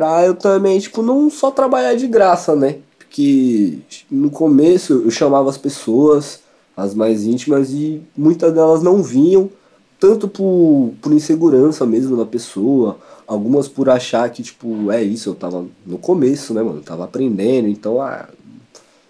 pra 0.00 0.24
eu 0.24 0.34
também, 0.34 0.78
tipo, 0.80 1.02
não 1.02 1.28
só 1.28 1.50
trabalhar 1.50 1.94
de 1.94 2.06
graça, 2.06 2.56
né? 2.56 2.78
Porque 2.98 3.80
no 4.10 4.30
começo 4.30 4.94
eu 5.04 5.10
chamava 5.10 5.50
as 5.50 5.58
pessoas, 5.58 6.40
as 6.74 6.94
mais 6.94 7.24
íntimas, 7.24 7.70
e 7.70 8.00
muitas 8.16 8.50
delas 8.54 8.82
não 8.82 9.02
vinham, 9.02 9.50
tanto 9.98 10.26
por, 10.26 10.94
por 11.02 11.12
insegurança 11.12 11.84
mesmo 11.84 12.16
da 12.16 12.24
pessoa, 12.24 12.96
algumas 13.26 13.68
por 13.68 13.90
achar 13.90 14.30
que, 14.30 14.42
tipo, 14.42 14.90
é 14.90 15.02
isso, 15.02 15.28
eu 15.28 15.34
tava 15.34 15.66
no 15.84 15.98
começo, 15.98 16.54
né, 16.54 16.62
mano? 16.62 16.78
Eu 16.78 16.82
tava 16.82 17.04
aprendendo, 17.04 17.68
então, 17.68 18.00
ah, 18.00 18.26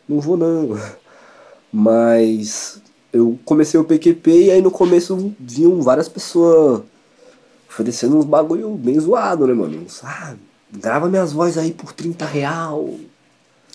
não 0.08 0.18
vou 0.18 0.36
não. 0.36 0.76
Mas 1.72 2.82
eu 3.12 3.38
comecei 3.44 3.78
o 3.78 3.84
PQP 3.84 4.46
e 4.46 4.50
aí 4.50 4.60
no 4.60 4.72
começo 4.72 5.32
vinham 5.38 5.80
várias 5.82 6.08
pessoas 6.08 6.82
oferecendo 7.68 8.18
uns 8.18 8.24
bagulho 8.24 8.70
bem 8.70 8.98
zoado, 8.98 9.46
né, 9.46 9.54
mano? 9.54 9.86
Ah, 10.02 10.34
grava 10.72 11.08
minhas 11.08 11.32
vozes 11.32 11.58
aí 11.58 11.72
por 11.72 11.92
30 11.92 12.24
real. 12.24 12.94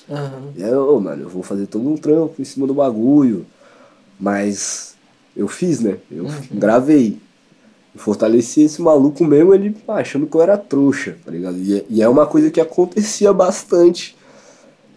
Uhum. 0.08 0.54
E 0.56 0.64
oh, 0.66 1.00
mano, 1.00 1.24
eu 1.24 1.30
vou 1.30 1.44
fazer 1.44 1.68
todo 1.68 1.90
um 1.90 1.98
trampo 1.98 2.42
em 2.42 2.46
cima 2.46 2.68
do 2.68 2.74
bagulho. 2.74 3.46
Mas 4.20 4.96
eu 5.36 5.48
fiz, 5.48 5.80
né? 5.80 5.98
Eu 6.10 6.26
uhum. 6.26 6.32
gravei. 6.54 7.20
Eu 7.94 8.00
fortaleci 8.00 8.62
esse 8.64 8.82
maluco 8.82 9.24
mesmo, 9.24 9.54
ele 9.54 9.76
achando 9.88 10.28
que 10.28 10.36
eu 10.36 10.42
era 10.42 10.58
trouxa, 10.58 11.18
tá 11.24 11.32
ligado? 11.32 11.58
E, 11.58 11.80
é, 11.80 11.86
e 11.90 12.02
é 12.02 12.10
uma 12.10 12.26
coisa 12.26 12.52
que 12.52 12.60
acontecia 12.60 13.32
bastante. 13.34 14.16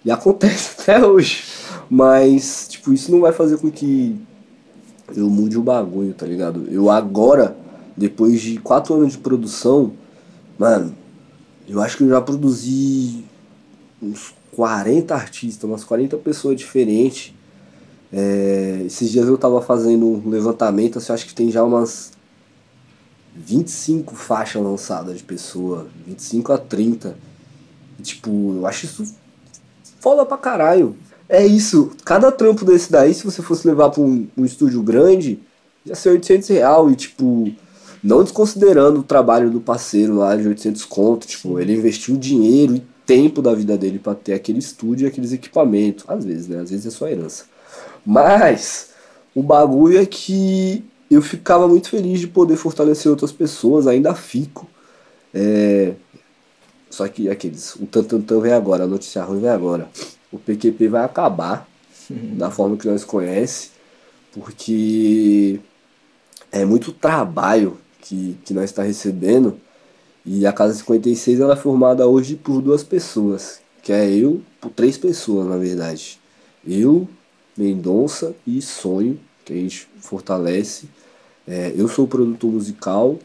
E 0.05 0.11
acontece 0.11 0.77
até 0.83 1.05
hoje. 1.05 1.45
Mas, 1.89 2.67
tipo, 2.69 2.93
isso 2.93 3.11
não 3.11 3.21
vai 3.21 3.33
fazer 3.33 3.59
com 3.59 3.71
que 3.71 4.17
eu 5.17 5.29
mude 5.29 5.57
o 5.57 5.63
bagulho, 5.63 6.13
tá 6.13 6.27
ligado? 6.27 6.67
Eu 6.71 6.91
agora, 6.91 7.57
depois 7.97 8.41
de 8.41 8.59
quatro 8.59 8.95
anos 8.95 9.13
de 9.13 9.19
produção, 9.19 9.93
mano, 10.59 10.95
eu 11.69 11.81
acho 11.83 11.97
que 11.99 12.05
eu 12.05 12.09
já 12.09 12.21
produzi 12.21 13.25
uns 14.03 14.35
40 14.53 15.15
artistas, 15.15 15.65
umas 15.69 15.85
40 15.85 16.17
pessoas 16.17 16.57
diferentes. 16.57 17.35
É, 18.13 18.83
esses 18.87 19.11
dias 19.11 19.29
eu 19.29 19.37
tava 19.37 19.61
fazendo 19.61 20.07
um 20.07 20.29
levantamento, 20.29 20.99
assim, 20.99 21.11
eu 21.11 21.15
acho 21.15 21.27
que 21.27 21.35
tem 21.35 21.51
já 21.51 21.63
umas 21.63 22.13
25 23.37 24.15
faixas 24.15 24.63
lançadas 24.63 25.19
de 25.19 25.25
pessoa, 25.25 25.87
25 26.07 26.53
a 26.53 26.59
30. 26.59 27.17
E, 27.99 28.03
tipo, 28.03 28.55
eu 28.57 28.67
acho 28.67 28.87
isso 28.87 29.15
foda 30.01 30.25
pra 30.25 30.39
caralho. 30.39 30.97
É 31.29 31.47
isso, 31.47 31.93
cada 32.05 32.33
trampo 32.33 32.65
desse 32.65 32.91
daí, 32.91 33.13
se 33.13 33.25
você 33.25 33.43
fosse 33.43 33.69
levar 33.69 33.91
pra 33.91 34.03
um, 34.03 34.27
um 34.37 34.45
estúdio 34.45 34.83
grande, 34.83 35.39
ia 35.85 35.95
ser 35.95 36.11
800 36.11 36.49
real 36.49 36.91
e, 36.91 36.97
tipo, 36.97 37.53
não 38.03 38.23
desconsiderando 38.23 39.01
o 39.01 39.03
trabalho 39.03 39.51
do 39.51 39.61
parceiro 39.61 40.17
lá 40.17 40.37
de 40.37 40.47
800 40.47 40.85
conto, 40.85 41.27
tipo, 41.27 41.59
ele 41.59 41.75
investiu 41.75 42.17
dinheiro 42.17 42.77
e 42.77 42.83
tempo 43.05 43.41
da 43.41 43.55
vida 43.55 43.77
dele 43.77 43.99
para 43.99 44.15
ter 44.15 44.35
aquele 44.35 44.59
estúdio 44.59 45.07
e 45.07 45.09
aqueles 45.09 45.33
equipamentos. 45.33 46.05
Às 46.07 46.25
vezes, 46.25 46.49
né? 46.49 46.61
Às 46.61 46.71
vezes 46.71 46.87
é 46.87 46.91
só 46.91 47.09
herança. 47.09 47.45
Mas 48.05 48.91
o 49.35 49.43
bagulho 49.43 49.99
é 49.99 50.07
que 50.07 50.85
eu 51.11 51.23
ficava 51.23 51.67
muito 51.67 51.89
feliz 51.89 52.21
de 52.21 52.27
poder 52.27 52.57
fortalecer 52.57 53.11
outras 53.11 53.33
pessoas, 53.33 53.87
ainda 53.87 54.15
fico. 54.15 54.69
É... 55.33 55.95
Só 56.91 57.07
que 57.09 57.29
aqueles, 57.29 57.75
o 57.77 57.87
tantantã 57.87 58.41
vem 58.41 58.53
agora, 58.53 58.85
a 58.85 58.87
notícia 58.87 59.23
ruim 59.23 59.41
vem 59.41 59.51
agora. 59.51 59.89
O 60.33 60.39
PQP 60.39 60.89
vai 60.89 61.05
acabar 61.05 61.69
da 62.11 62.51
forma 62.51 62.77
que 62.77 62.89
nós 62.89 63.05
conhece, 63.05 63.71
porque 64.33 65.61
é 66.51 66.65
muito 66.65 66.93
trabalho 66.93 67.79
que, 68.09 68.39
que 68.45 68.55
nós 68.55 68.65
está 68.65 68.83
recebendo. 68.83 69.59
E 70.25 70.47
a 70.47 70.53
Casa 70.53 70.75
56 70.75 71.41
ela 71.41 71.55
é 71.55 71.57
formada 71.57 72.07
hoje 72.07 72.37
por 72.37 72.61
duas 72.63 72.83
pessoas, 72.83 73.61
que 73.83 73.93
é 73.93 74.11
eu, 74.11 74.43
por 74.61 74.71
três 74.71 74.97
pessoas 74.97 75.47
na 75.47 75.57
verdade. 75.57 76.19
Eu, 76.67 77.07
Mendonça 77.57 78.35
e 78.47 78.61
Sonho, 78.63 79.19
que 79.45 79.53
a 79.53 79.57
gente 79.57 79.89
fortalece. 80.01 80.89
É, 81.47 81.73
eu 81.77 81.89
sou 81.89 82.07
produtor 82.07 82.53
musical, 82.53 83.19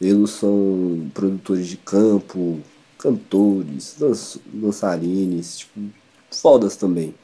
eles 0.00 0.30
são 0.30 1.10
produtores 1.12 1.66
de 1.66 1.76
campo, 1.76 2.60
cantores, 2.98 3.96
dançarines, 4.52 5.58
tipo, 5.58 5.80
fodas 6.30 6.76
também. 6.76 7.14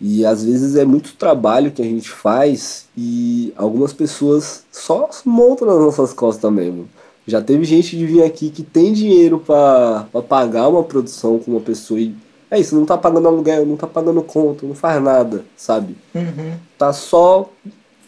E 0.00 0.26
às 0.26 0.44
vezes 0.44 0.76
é 0.76 0.84
muito 0.84 1.14
trabalho 1.14 1.70
que 1.70 1.80
a 1.80 1.84
gente 1.84 2.10
faz 2.10 2.86
e 2.96 3.52
algumas 3.56 3.92
pessoas 3.92 4.64
só 4.70 5.08
montam 5.24 5.66
nas 5.66 5.78
nossas 5.78 6.12
costas 6.12 6.52
mesmo. 6.52 6.88
Já 7.26 7.40
teve 7.40 7.64
gente 7.64 7.96
de 7.96 8.06
vir 8.06 8.22
aqui 8.22 8.50
que 8.50 8.62
tem 8.62 8.92
dinheiro 8.92 9.38
para 9.38 10.06
pagar 10.28 10.68
uma 10.68 10.84
produção 10.84 11.38
com 11.38 11.52
uma 11.52 11.60
pessoa 11.60 11.98
e 11.98 12.14
é 12.50 12.60
isso, 12.60 12.76
não 12.76 12.86
tá 12.86 12.96
pagando 12.96 13.26
aluguel, 13.26 13.66
não 13.66 13.76
tá 13.76 13.86
pagando 13.86 14.22
conta, 14.22 14.64
não 14.66 14.74
faz 14.74 15.02
nada, 15.02 15.44
sabe? 15.56 15.96
Uhum. 16.14 16.54
Tá 16.78 16.92
só 16.92 17.50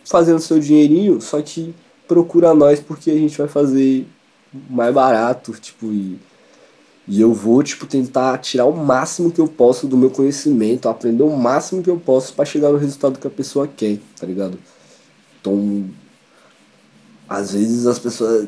fazendo 0.04 0.38
seu 0.38 0.60
dinheirinho, 0.60 1.20
só 1.20 1.42
que 1.42 1.74
procura 2.06 2.54
nós 2.54 2.80
porque 2.80 3.10
a 3.10 3.14
gente 3.14 3.36
vai 3.36 3.48
fazer 3.48 4.06
mais 4.70 4.94
barato, 4.94 5.52
tipo, 5.52 5.86
e, 5.86 6.18
E 7.08 7.20
eu 7.20 7.32
vou, 7.32 7.62
tipo, 7.62 7.86
tentar 7.86 8.36
tirar 8.38 8.66
o 8.66 8.76
máximo 8.76 9.32
que 9.32 9.40
eu 9.40 9.48
posso 9.48 9.86
do 9.86 9.96
meu 9.96 10.10
conhecimento, 10.10 10.88
aprender 10.88 11.22
o 11.22 11.34
máximo 11.34 11.82
que 11.82 11.88
eu 11.88 11.98
posso 11.98 12.34
para 12.34 12.44
chegar 12.44 12.68
no 12.68 12.76
resultado 12.76 13.18
que 13.18 13.26
a 13.26 13.30
pessoa 13.30 13.66
quer, 13.66 13.98
tá 14.20 14.26
ligado? 14.26 14.58
Então, 15.40 15.86
às 17.26 17.52
vezes 17.52 17.86
as 17.86 17.98
pessoas 17.98 18.46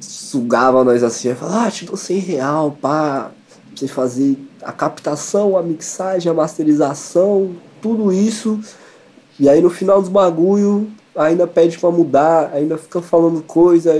sugavam 0.00 0.82
nós 0.82 1.02
assim, 1.02 1.30
e 1.30 1.34
falavam, 1.34 1.60
ah, 1.60 1.70
tipo, 1.70 1.94
100 1.94 2.18
real, 2.20 2.76
pá, 2.80 3.32
você 3.76 3.86
fazer 3.86 4.36
a 4.62 4.72
captação, 4.72 5.56
a 5.56 5.62
mixagem, 5.62 6.30
a 6.30 6.34
masterização, 6.34 7.54
tudo 7.82 8.10
isso. 8.12 8.60
E 9.38 9.48
aí 9.48 9.60
no 9.60 9.70
final 9.70 10.00
dos 10.00 10.10
bagulho, 10.10 10.90
ainda 11.14 11.46
pede 11.46 11.78
para 11.78 11.90
mudar, 11.90 12.50
ainda 12.54 12.76
fica 12.78 13.00
falando 13.00 13.42
coisa. 13.42 13.92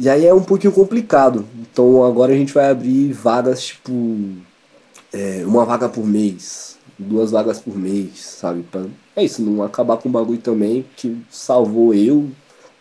E 0.00 0.08
aí 0.08 0.26
é 0.26 0.32
um 0.32 0.42
pouquinho 0.42 0.72
complicado. 0.72 1.44
Então 1.60 2.02
agora 2.04 2.32
a 2.32 2.36
gente 2.36 2.54
vai 2.54 2.70
abrir 2.70 3.12
vagas 3.12 3.62
tipo. 3.62 3.92
É, 5.12 5.42
uma 5.44 5.64
vaga 5.64 5.88
por 5.88 6.06
mês, 6.06 6.78
duas 6.96 7.32
vagas 7.32 7.58
por 7.58 7.76
mês, 7.76 8.20
sabe? 8.20 8.62
Pra, 8.62 8.82
é 9.16 9.24
isso, 9.24 9.42
não 9.42 9.62
acabar 9.62 9.96
com 9.96 10.08
o 10.08 10.12
bagulho 10.12 10.38
também, 10.38 10.86
que 10.96 11.20
salvou 11.28 11.92
eu 11.92 12.28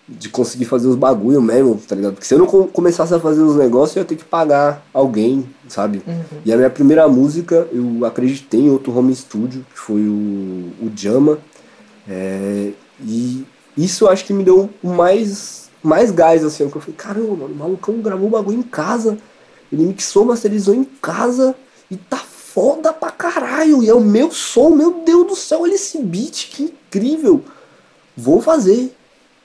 de 0.08 0.30
conseguir 0.30 0.66
fazer 0.66 0.88
os 0.88 0.96
bagulho 0.96 1.42
mesmo, 1.42 1.76
tá 1.76 1.96
ligado? 1.96 2.14
Porque 2.14 2.28
se 2.28 2.34
eu 2.34 2.40
não 2.40 2.46
começasse 2.46 3.14
a 3.14 3.20
fazer 3.20 3.42
os 3.42 3.56
negócios, 3.56 3.96
eu 3.96 4.02
ia 4.02 4.08
ter 4.08 4.16
que 4.16 4.24
pagar 4.24 4.86
alguém, 4.94 5.46
sabe? 5.68 6.02
Uhum. 6.08 6.40
E 6.46 6.54
a 6.54 6.58
minha 6.58 6.70
primeira 6.70 7.08
música, 7.08 7.68
eu 7.72 8.06
acreditei 8.06 8.62
em 8.62 8.70
outro 8.70 8.96
home 8.98 9.16
studio, 9.16 9.66
que 9.72 9.80
foi 9.80 10.02
o, 10.02 10.72
o 10.82 10.92
Jama. 10.96 11.40
É, 12.08 12.72
e 13.02 13.46
isso 13.78 14.06
eu 14.06 14.10
acho 14.10 14.26
que 14.26 14.34
me 14.34 14.44
deu 14.44 14.70
mais 14.84 15.69
mais 15.82 16.12
gás, 16.12 16.44
assim, 16.44 16.70
que 16.70 16.76
eu 16.76 16.82
falei, 16.82 16.96
caramba, 16.96 17.36
mano, 17.36 17.54
o 17.54 17.58
malucão 17.58 18.02
gravou 18.02 18.28
o 18.28 18.32
bagulho 18.32 18.60
em 18.60 18.64
casa, 18.64 19.18
ele 19.72 19.86
mixou, 19.86 20.26
masterizou 20.26 20.74
em 20.74 20.84
casa 20.84 21.56
e 21.90 21.96
tá 21.96 22.18
foda 22.18 22.92
pra 22.92 23.12
caralho. 23.12 23.84
E 23.84 23.90
é 23.90 23.94
o 23.94 24.02
meu 24.02 24.32
som, 24.32 24.70
meu 24.70 25.04
Deus 25.06 25.28
do 25.28 25.36
céu, 25.36 25.62
olha 25.62 25.76
esse 25.76 26.02
beat, 26.02 26.50
que 26.50 26.64
incrível. 26.64 27.44
Vou 28.16 28.42
fazer. 28.42 28.96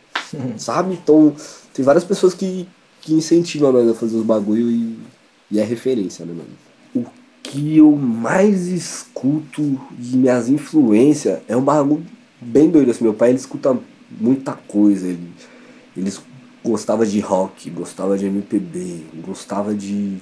Sabe? 0.56 0.94
Então, 0.94 1.34
tem 1.72 1.84
várias 1.84 2.04
pessoas 2.04 2.34
que, 2.34 2.68
que 3.00 3.14
incentivam 3.14 3.72
nós 3.72 3.88
a 3.88 3.94
fazer 3.94 4.16
os 4.16 4.24
bagulho 4.24 4.70
e, 4.70 4.98
e 5.50 5.60
é 5.60 5.64
referência, 5.64 6.24
né, 6.24 6.32
mano? 6.32 6.64
O 6.94 7.10
que 7.42 7.76
eu 7.76 7.92
mais 7.92 8.68
escuto 8.68 9.78
de 9.92 10.16
minhas 10.16 10.48
influências 10.48 11.40
é 11.46 11.56
um 11.56 11.62
bagulho 11.62 12.04
bem 12.40 12.70
doido. 12.70 12.90
Assim, 12.90 13.04
meu 13.04 13.14
pai 13.14 13.30
ele 13.30 13.38
escuta 13.38 13.78
muita 14.10 14.52
coisa. 14.52 15.06
Ele, 15.06 15.28
eles 15.96 16.20
gostava 16.64 17.04
de 17.04 17.20
rock, 17.20 17.68
gostava 17.70 18.16
de 18.16 18.26
MPB, 18.26 19.02
gostava 19.26 19.74
de, 19.74 20.18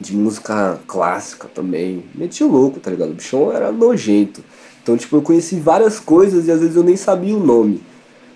de 0.00 0.14
música 0.14 0.78
clássica 0.86 1.48
também. 1.48 2.04
Metia 2.14 2.46
louco, 2.46 2.78
tá 2.78 2.90
ligado? 2.90 3.10
O 3.10 3.14
bichão 3.14 3.50
era 3.52 3.72
nojento. 3.72 4.44
Então, 4.82 4.96
tipo, 4.96 5.16
eu 5.16 5.22
conheci 5.22 5.58
várias 5.58 5.98
coisas 5.98 6.46
e 6.46 6.52
às 6.52 6.60
vezes 6.60 6.76
eu 6.76 6.82
nem 6.82 6.96
sabia 6.96 7.34
o 7.34 7.44
nome. 7.44 7.82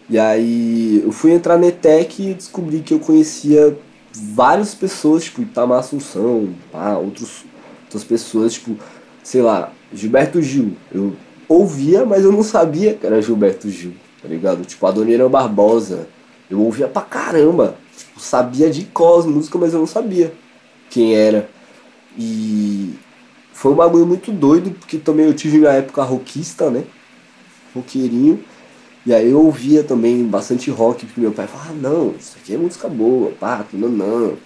E 0.08 0.18
aí 0.18 1.02
eu 1.04 1.12
fui 1.12 1.32
entrar 1.32 1.58
na 1.58 1.66
ETEC 1.66 2.30
e 2.30 2.34
descobri 2.34 2.80
que 2.80 2.94
eu 2.94 2.98
conhecia 2.98 3.76
várias 4.10 4.74
pessoas, 4.74 5.24
tipo, 5.24 5.42
Itamar 5.42 5.80
Assunção, 5.80 6.48
pá, 6.72 6.96
outros, 6.96 7.44
outras 7.84 8.04
pessoas, 8.04 8.54
tipo, 8.54 8.76
sei 9.22 9.42
lá, 9.42 9.70
Gilberto 9.92 10.40
Gil. 10.40 10.72
Eu 10.90 11.14
ouvia, 11.46 12.06
mas 12.06 12.24
eu 12.24 12.32
não 12.32 12.42
sabia 12.42 12.94
que 12.94 13.06
era 13.06 13.20
Gilberto 13.20 13.68
Gil, 13.68 13.92
tá 14.22 14.28
ligado? 14.28 14.64
Tipo, 14.64 14.86
Adoniran 14.86 15.28
Barbosa, 15.28 16.08
eu 16.50 16.60
ouvia 16.60 16.88
pra 16.88 17.02
caramba. 17.02 17.76
Sabia 18.16 18.70
de 18.70 18.84
cos 18.84 19.26
música, 19.26 19.58
mas 19.58 19.72
eu 19.72 19.80
não 19.80 19.86
sabia 19.86 20.32
quem 20.90 21.14
era. 21.14 21.48
E 22.16 22.94
foi 23.52 23.72
um 23.72 23.76
bagulho 23.76 24.06
muito 24.06 24.32
doido, 24.32 24.70
porque 24.70 24.98
também 24.98 25.26
eu 25.26 25.34
tive 25.34 25.58
minha 25.58 25.72
época 25.72 26.02
rockista, 26.02 26.70
né? 26.70 26.84
Roqueirinho. 27.74 28.42
E 29.06 29.14
aí 29.14 29.30
eu 29.30 29.44
ouvia 29.44 29.82
também 29.82 30.24
bastante 30.24 30.70
rock, 30.70 31.06
porque 31.06 31.20
meu 31.20 31.32
pai 31.32 31.46
falava, 31.46 31.70
ah, 31.70 31.74
não, 31.74 32.14
isso 32.18 32.36
aqui 32.40 32.54
é 32.54 32.58
música 32.58 32.88
boa, 32.88 33.30
pá, 33.32 33.64
não, 33.72 33.88
não. 33.88 34.36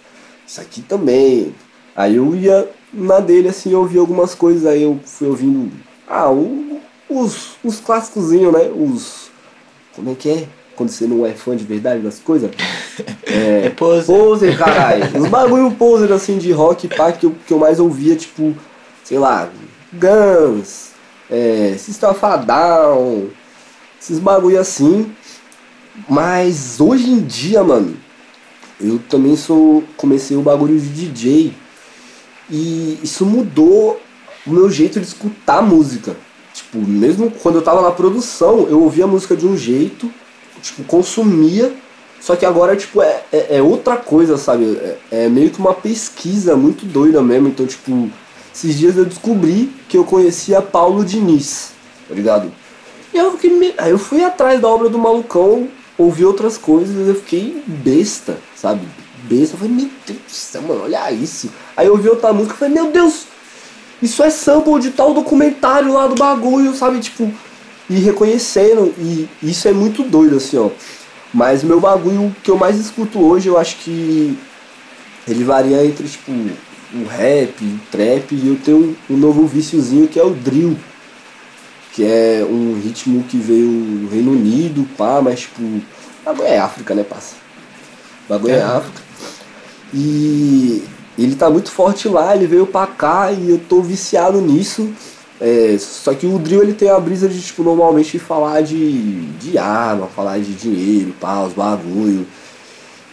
Isso 0.47 0.61
aqui 0.61 0.81
também. 0.81 1.53
Aí 1.95 2.15
eu 2.15 2.35
ia 2.35 2.69
na 2.93 3.19
dele 3.19 3.49
assim, 3.49 3.71
eu 3.71 3.79
ouvia 3.79 3.99
algumas 3.99 4.35
coisas, 4.35 4.65
aí 4.65 4.83
eu 4.83 4.99
fui 5.05 5.27
ouvindo. 5.27 5.71
Ah, 6.07 6.29
os, 7.09 7.57
os 7.63 7.79
clássicozinhos, 7.79 8.53
né? 8.53 8.71
Os. 8.75 9.31
Como 9.95 10.11
é 10.11 10.15
que 10.15 10.29
é? 10.29 10.47
Quando 10.75 10.89
você 10.89 11.05
não 11.05 11.25
é 11.25 11.31
fã 11.33 11.55
de 11.55 11.63
verdade 11.63 12.01
das 12.01 12.19
coisas. 12.19 12.51
É, 13.25 13.65
é 13.65 13.69
poser. 13.71 14.15
Poser, 14.15 14.57
caralho. 14.57 15.05
Uns 15.19 15.27
bagulho 15.27 15.71
poser 15.71 16.11
assim 16.11 16.37
de 16.37 16.51
rock 16.51 16.87
pá 16.87 17.11
que 17.11 17.25
eu, 17.25 17.35
que 17.47 17.51
eu 17.51 17.57
mais 17.57 17.79
ouvia, 17.79 18.15
tipo, 18.15 18.55
sei 19.03 19.17
lá, 19.17 19.49
Guns, 19.91 20.91
é, 21.31 21.73
System 21.75 22.09
of 22.11 22.23
a 22.23 22.37
Down, 22.37 23.29
esses 23.99 24.19
bagulho 24.19 24.59
assim. 24.59 25.11
Mas 26.07 26.79
hoje 26.79 27.09
em 27.09 27.21
dia, 27.21 27.63
mano, 27.63 27.95
eu 28.79 28.99
também 29.09 29.35
sou. 29.35 29.83
Comecei 29.97 30.37
o 30.37 30.41
bagulho 30.41 30.79
de 30.79 30.89
DJ. 30.89 31.53
E 32.49 32.99
isso 33.01 33.25
mudou 33.25 33.99
o 34.45 34.51
meu 34.51 34.69
jeito 34.69 34.99
de 34.99 35.07
escutar 35.07 35.61
música. 35.61 36.15
Tipo, 36.53 36.79
mesmo 36.79 37.31
quando 37.31 37.55
eu 37.55 37.61
tava 37.61 37.81
na 37.81 37.91
produção, 37.91 38.67
eu 38.69 38.81
ouvia 38.81 39.05
a 39.05 39.07
música 39.07 39.35
de 39.35 39.47
um 39.47 39.57
jeito 39.57 40.11
tipo, 40.63 40.83
consumia, 40.85 41.71
só 42.19 42.37
que 42.37 42.45
agora, 42.45 42.75
tipo, 42.75 43.01
é, 43.01 43.21
é, 43.31 43.57
é 43.57 43.61
outra 43.61 43.97
coisa, 43.97 44.37
sabe? 44.37 44.63
É, 44.77 45.25
é, 45.25 45.29
meio 45.29 45.49
que 45.49 45.59
uma 45.59 45.73
pesquisa 45.73 46.55
muito 46.55 46.85
doida 46.85 47.21
mesmo. 47.21 47.49
Então, 47.49 47.67
tipo, 47.67 48.09
esses 48.55 48.77
dias 48.77 48.95
eu 48.95 49.03
descobri 49.03 49.69
que 49.89 49.97
eu 49.97 50.05
conhecia 50.05 50.61
Paulo 50.61 51.03
Diniz, 51.03 51.73
tá 52.07 52.15
ligado? 52.15 52.49
E 53.13 53.17
eu 53.17 53.37
me... 53.43 53.73
Aí 53.77 53.91
eu 53.91 53.99
fui 53.99 54.23
atrás 54.23 54.61
da 54.61 54.69
obra 54.69 54.87
do 54.87 54.97
malucão, 54.97 55.67
ouvi 55.97 56.23
outras 56.23 56.57
coisas, 56.57 57.07
eu 57.07 57.15
fiquei 57.15 57.61
besta, 57.67 58.37
sabe? 58.55 58.87
Besta. 59.23 59.55
Eu 59.55 59.59
falei, 59.59 59.73
meu 59.73 59.89
Deus 60.07 60.19
do 60.19 60.31
céu, 60.31 60.61
mano, 60.61 60.83
olha 60.83 61.11
isso. 61.11 61.51
Aí 61.75 61.87
eu 61.87 61.93
ouvi 61.93 62.07
outra 62.07 62.31
música 62.31 62.55
e 62.55 62.57
falei, 62.57 62.73
meu 62.73 62.89
Deus, 62.89 63.25
isso 64.01 64.23
é 64.23 64.29
sample 64.29 64.79
de 64.79 64.91
tal 64.91 65.13
documentário 65.13 65.93
lá 65.93 66.07
do 66.07 66.15
bagulho, 66.15 66.73
sabe? 66.73 66.99
Tipo, 66.99 67.29
e 67.89 67.95
reconhecendo, 67.95 68.93
e 68.97 69.27
isso 69.41 69.67
é 69.67 69.71
muito 69.71 70.03
doido, 70.03 70.37
assim, 70.37 70.57
ó. 70.57 70.69
Mas 71.33 71.63
meu 71.63 71.79
bagulho 71.79 72.33
que 72.43 72.51
eu 72.51 72.57
mais 72.57 72.79
escuto 72.79 73.19
hoje, 73.19 73.47
eu 73.47 73.57
acho 73.57 73.77
que 73.77 74.37
ele 75.27 75.43
varia 75.43 75.83
entre, 75.83 76.07
tipo, 76.07 76.31
o 76.31 77.07
rap, 77.07 77.63
o 77.63 77.79
trap, 77.91 78.33
e 78.33 78.47
eu 78.47 78.57
tenho 78.63 78.95
um, 79.09 79.13
um 79.15 79.17
novo 79.17 79.47
viciozinho 79.47 80.07
que 80.07 80.19
é 80.19 80.23
o 80.23 80.29
drill. 80.29 80.77
Que 81.93 82.03
é 82.03 82.45
um 82.47 82.79
ritmo 82.79 83.23
que 83.23 83.37
veio 83.37 83.67
do 83.67 84.09
Reino 84.09 84.31
Unido, 84.31 84.87
pá, 84.97 85.21
mas 85.21 85.41
tipo. 85.41 85.61
Bagulho 86.25 86.47
é 86.47 86.57
África, 86.57 86.95
né, 86.95 87.03
passa? 87.03 87.35
Bagulho 88.27 88.53
é, 88.53 88.57
é 88.57 88.63
África. 88.63 89.01
E 89.93 90.83
ele 91.17 91.35
tá 91.35 91.49
muito 91.49 91.69
forte 91.69 92.07
lá, 92.07 92.35
ele 92.35 92.47
veio 92.47 92.65
pra 92.65 92.87
cá 92.87 93.31
e 93.31 93.49
eu 93.49 93.59
tô 93.59 93.81
viciado 93.81 94.41
nisso. 94.41 94.91
É, 95.45 95.77
só 95.77 96.13
que 96.13 96.25
o 96.25 96.39
drill 96.39 96.63
ele 96.63 96.73
tem 96.73 96.89
a 96.89 96.97
brisa 96.97 97.27
de, 97.27 97.41
tipo, 97.41 97.63
normalmente 97.63 98.17
falar 98.17 98.61
de, 98.61 99.25
de 99.31 99.57
arma, 99.57 100.07
falar 100.07 100.39
de 100.39 100.53
dinheiro, 100.53 101.13
pá, 101.19 101.41
os 101.41 101.51
bagulho. 101.51 102.25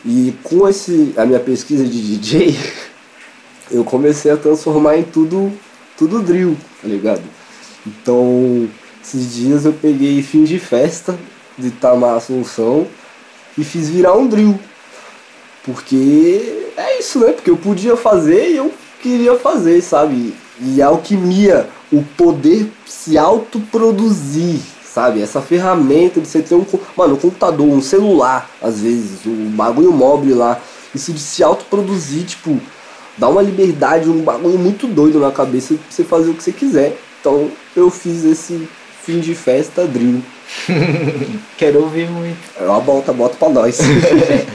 E 0.04 0.32
com 0.44 0.68
esse, 0.68 1.12
a 1.16 1.26
minha 1.26 1.40
pesquisa 1.40 1.84
de 1.84 2.18
DJ, 2.18 2.56
eu 3.68 3.82
comecei 3.82 4.30
a 4.30 4.36
transformar 4.36 4.96
em 4.96 5.02
tudo, 5.02 5.52
tudo 5.98 6.22
drill, 6.22 6.56
tá 6.80 6.86
ligado? 6.86 7.22
Então, 7.84 8.68
esses 9.02 9.34
dias 9.34 9.64
eu 9.64 9.72
peguei 9.72 10.22
fim 10.22 10.44
de 10.44 10.60
festa 10.60 11.18
de 11.58 11.72
Tamar 11.72 12.14
Assunção 12.14 12.86
e 13.58 13.64
fiz 13.64 13.90
virar 13.90 14.16
um 14.16 14.28
drill. 14.28 14.56
Porque 15.64 16.68
é 16.76 17.00
isso, 17.00 17.18
né? 17.18 17.32
Porque 17.32 17.50
eu 17.50 17.56
podia 17.56 17.96
fazer 17.96 18.50
e 18.50 18.56
eu 18.56 18.72
queria 19.02 19.36
fazer, 19.36 19.82
sabe? 19.82 20.32
E 20.60 20.80
a 20.80 20.86
alquimia 20.86 21.68
o 21.92 22.02
poder 22.16 22.70
se 22.86 23.18
autoproduzir, 23.18 24.60
sabe? 24.84 25.22
Essa 25.22 25.40
ferramenta 25.40 26.20
de 26.20 26.28
você 26.28 26.40
ter 26.42 26.54
um, 26.54 26.64
mano, 26.96 27.14
um 27.14 27.18
computador, 27.18 27.66
um 27.66 27.82
celular, 27.82 28.48
às 28.62 28.80
vezes, 28.80 29.26
um 29.26 29.50
bagulho 29.50 29.92
móvel 29.92 30.36
lá, 30.36 30.60
isso 30.94 31.12
de 31.12 31.20
se 31.20 31.42
autoproduzir, 31.42 32.24
tipo, 32.24 32.60
dá 33.16 33.28
uma 33.28 33.42
liberdade, 33.42 34.08
um 34.08 34.22
bagulho 34.22 34.58
muito 34.58 34.86
doido 34.86 35.18
na 35.18 35.30
cabeça 35.30 35.74
pra 35.74 35.82
você 35.88 36.04
fazer 36.04 36.30
o 36.30 36.34
que 36.34 36.42
você 36.42 36.52
quiser. 36.52 36.96
Então 37.20 37.50
eu 37.76 37.90
fiz 37.90 38.24
esse 38.24 38.68
fim 39.02 39.20
de 39.20 39.34
festa 39.34 39.86
drill. 39.86 40.22
Quero 41.56 41.80
ouvir 41.80 42.08
muito. 42.08 42.38
É 42.58 42.64
uma 42.64 42.80
volta, 42.80 43.12
bota 43.12 43.36
pra 43.36 43.48
nós. 43.48 43.78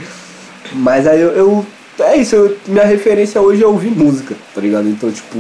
Mas 0.74 1.08
aí 1.08 1.21
eu, 1.21 1.30
eu 1.32 1.65
é 2.00 2.17
isso, 2.17 2.36
eu, 2.36 2.58
minha 2.67 2.84
referência 2.84 3.39
hoje 3.39 3.63
é 3.63 3.67
ouvir 3.67 3.91
música, 3.91 4.36
tá 4.54 4.60
ligado? 4.60 4.89
Então, 4.89 5.10
tipo, 5.10 5.38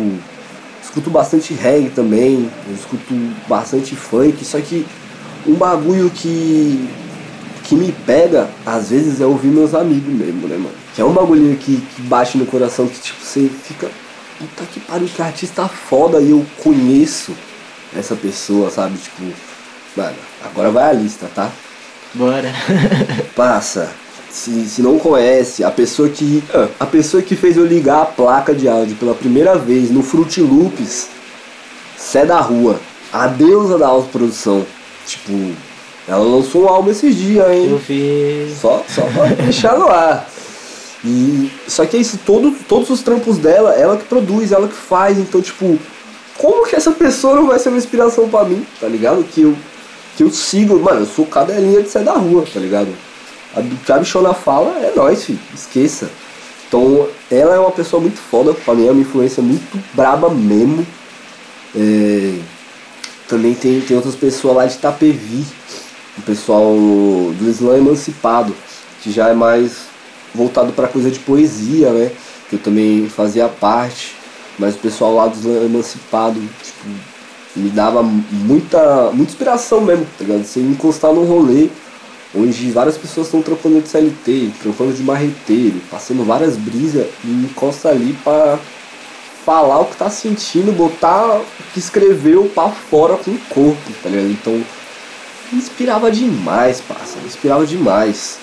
escuto 0.95 1.09
bastante 1.09 1.53
reggae 1.53 1.89
também, 1.89 2.49
eu 2.67 2.73
escuto 2.73 3.13
bastante 3.49 3.95
funk, 3.95 4.45
só 4.45 4.59
que 4.61 4.85
um 5.45 5.53
bagulho 5.53 6.09
que, 6.09 6.89
que 7.65 7.75
me 7.75 7.91
pega, 7.91 8.49
às 8.65 8.91
vezes, 8.91 9.19
é 9.19 9.25
ouvir 9.25 9.49
meus 9.49 9.73
amigos 9.73 10.13
mesmo, 10.13 10.47
né, 10.47 10.55
mano? 10.55 10.73
Que 10.95 11.01
é 11.01 11.05
um 11.05 11.11
bagulho 11.11 11.57
que, 11.57 11.81
que 11.81 12.01
bate 12.03 12.37
no 12.37 12.45
coração, 12.45 12.87
que 12.87 12.99
tipo, 12.99 13.21
você 13.21 13.49
fica. 13.49 13.91
Puta 14.39 14.63
que 14.65 14.79
pariu, 14.79 15.07
que 15.07 15.21
artista 15.21 15.67
foda 15.67 16.21
e 16.21 16.31
eu 16.31 16.45
conheço 16.63 17.33
essa 17.95 18.15
pessoa, 18.15 18.69
sabe? 18.69 18.97
Tipo, 18.97 19.23
mano, 19.97 20.15
agora 20.45 20.71
vai 20.71 20.89
a 20.89 20.93
lista, 20.93 21.29
tá? 21.33 21.51
Bora. 22.13 22.53
Passa. 23.35 24.04
Se, 24.35 24.67
se 24.67 24.81
não 24.81 24.99
conhece, 24.99 25.63
a 25.63 25.71
pessoa 25.71 26.09
que. 26.09 26.43
ah, 26.53 26.67
A 26.81 26.85
pessoa 26.85 27.23
que 27.23 27.37
fez 27.37 27.55
eu 27.55 27.65
ligar 27.65 28.01
a 28.01 28.05
placa 28.05 28.53
de 28.53 28.67
áudio 28.67 28.97
pela 28.97 29.15
primeira 29.15 29.57
vez 29.57 29.89
no 29.89 30.03
Fruit 30.03 30.41
Loops, 30.41 31.07
Sé 31.97 32.25
da 32.25 32.41
Rua. 32.41 32.77
A 33.13 33.27
deusa 33.27 33.77
da 33.77 33.87
autoprodução. 33.87 34.65
Tipo, 35.07 35.31
ela 36.05 36.21
lançou 36.25 36.63
um 36.65 36.67
álbum 36.67 36.91
esses 36.91 37.15
dias, 37.15 37.49
hein? 37.49 37.69
Eu 37.71 37.77
vi. 37.77 38.53
Só, 38.59 38.83
só 38.93 39.03
pra 39.03 39.27
deixar 39.41 39.79
no 39.79 39.87
ar. 39.87 40.27
E, 41.05 41.49
só 41.65 41.85
que 41.85 41.95
é 41.95 42.01
isso, 42.01 42.19
todo, 42.25 42.51
todos 42.67 42.89
os 42.89 43.01
trampos 43.01 43.37
dela, 43.37 43.73
ela 43.75 43.95
que 43.95 44.03
produz, 44.03 44.51
ela 44.51 44.67
que 44.67 44.73
faz, 44.73 45.17
então 45.17 45.39
tipo, 45.41 45.77
como 46.37 46.67
que 46.67 46.75
essa 46.75 46.91
pessoa 46.91 47.35
não 47.35 47.47
vai 47.47 47.57
ser 47.59 47.69
uma 47.69 47.77
inspiração 47.77 48.27
pra 48.27 48.43
mim, 48.43 48.65
tá 48.81 48.87
ligado? 48.87 49.23
Que 49.23 49.43
eu, 49.43 49.55
que 50.17 50.23
eu 50.23 50.29
sigo, 50.31 50.77
mano, 50.79 51.01
eu 51.01 51.05
sou 51.05 51.25
cadelinha 51.25 51.81
de 51.83 51.89
sair 51.89 52.03
da 52.03 52.13
rua, 52.13 52.43
tá 52.51 52.59
ligado? 52.59 52.89
A, 53.55 53.93
a 53.93 53.99
bichona 53.99 54.33
fala 54.33 54.71
é 54.79 54.93
nóis, 54.95 55.23
filho, 55.23 55.39
esqueça. 55.53 56.09
Então, 56.67 57.07
ela 57.31 57.55
é 57.55 57.59
uma 57.59 57.71
pessoa 57.71 58.01
muito 58.01 58.19
foda, 58.19 58.53
pra 58.53 58.73
mim 58.73 58.87
é 58.87 58.91
uma 58.91 59.01
influência 59.01 59.41
muito 59.41 59.81
braba 59.93 60.29
mesmo. 60.29 60.85
É, 61.75 62.39
também 63.27 63.53
tem, 63.53 63.81
tem 63.81 63.95
outras 63.95 64.15
pessoas 64.15 64.55
lá 64.55 64.65
de 64.65 64.75
Itapevi, 64.75 65.45
o 66.17 66.21
pessoal 66.21 66.73
do 66.73 67.49
Islã 67.49 67.77
Emancipado, 67.77 68.55
que 69.01 69.11
já 69.11 69.29
é 69.29 69.33
mais 69.33 69.85
voltado 70.33 70.73
para 70.73 70.87
coisa 70.87 71.09
de 71.09 71.19
poesia, 71.19 71.91
né? 71.91 72.11
Que 72.49 72.55
eu 72.55 72.59
também 72.59 73.07
fazia 73.09 73.47
parte, 73.47 74.15
mas 74.59 74.75
o 74.75 74.79
pessoal 74.79 75.15
lá 75.15 75.27
do 75.27 75.37
Islã 75.37 75.65
Emancipado, 75.65 76.39
tipo, 76.39 76.89
me 77.55 77.69
dava 77.69 78.03
muita, 78.03 79.11
muita 79.13 79.31
inspiração 79.31 79.81
mesmo, 79.81 80.05
tá 80.17 80.25
ligado? 80.25 80.45
Você 80.45 80.59
encostar 80.59 81.13
num 81.13 81.25
rolê 81.25 81.69
onde 82.35 82.71
várias 82.71 82.97
pessoas 82.97 83.27
estão 83.27 83.41
trampando 83.41 83.81
de 83.81 83.87
CLT, 83.87 84.51
trampando 84.61 84.93
de 84.93 85.03
marreteiro, 85.03 85.81
passando 85.89 86.23
várias 86.25 86.57
brisas 86.57 87.07
e 87.23 87.27
encosta 87.27 87.89
ali 87.89 88.13
pra 88.23 88.59
falar 89.45 89.79
o 89.79 89.85
que 89.85 89.95
tá 89.95 90.09
sentindo, 90.09 90.71
botar 90.71 91.37
o 91.37 91.45
que 91.73 91.79
escreveu 91.79 92.51
pra 92.53 92.69
fora 92.69 93.15
com 93.15 93.31
o 93.31 93.39
corpo, 93.49 93.93
tá 94.01 94.09
ligado? 94.09 94.31
Então, 94.31 94.63
inspirava 95.53 96.11
demais, 96.11 96.83
me 97.21 97.27
inspirava 97.27 97.65
demais. 97.65 98.39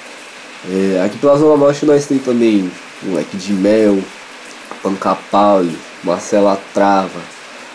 É, 0.70 1.02
aqui 1.04 1.18
pela 1.18 1.36
Zona 1.36 1.56
Norte 1.56 1.84
nós 1.84 2.06
tem 2.06 2.18
também 2.18 2.70
Moleque 3.02 3.36
de 3.36 3.52
Mel, 3.52 3.98
Panca 4.80 5.16
Pauli, 5.30 5.76
Marcela 6.04 6.60
Trava, 6.72 7.20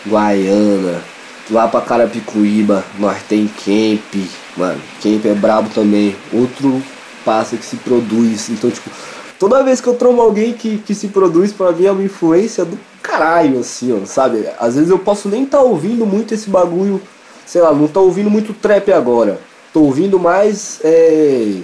Guaiana, 0.06 1.02
lá 1.50 1.68
pra 1.68 1.80
Carapicuíba 1.80 2.84
nós 2.98 3.22
tem 3.22 3.48
Camp, 3.48 4.26
mano, 4.56 4.80
Camp 5.02 5.24
é 5.24 5.34
brabo 5.34 5.68
também, 5.70 6.16
outro 6.32 6.82
passa 7.24 7.56
que 7.56 7.64
se 7.64 7.76
produz, 7.76 8.48
então 8.48 8.70
tipo, 8.70 8.90
toda 9.38 9.62
vez 9.62 9.80
que 9.80 9.86
eu 9.86 9.94
tromo 9.94 10.20
alguém 10.20 10.52
que, 10.52 10.78
que 10.78 10.94
se 10.94 11.08
produz, 11.08 11.52
pra 11.52 11.72
mim 11.72 11.86
é 11.86 11.90
uma 11.90 12.02
influência 12.02 12.64
do 12.64 12.78
caralho, 13.02 13.60
assim, 13.60 13.92
ó, 13.92 14.04
sabe? 14.06 14.48
Às 14.58 14.74
vezes 14.74 14.90
eu 14.90 14.98
posso 14.98 15.28
nem 15.28 15.44
tá 15.44 15.60
ouvindo 15.60 16.06
muito 16.06 16.34
esse 16.34 16.48
bagulho, 16.48 17.00
sei 17.46 17.60
lá, 17.60 17.72
não 17.72 17.88
tô 17.88 18.02
ouvindo 18.02 18.30
muito 18.30 18.52
trap 18.52 18.92
agora, 18.92 19.40
tô 19.72 19.82
ouvindo 19.82 20.18
mais, 20.18 20.80
é... 20.84 21.60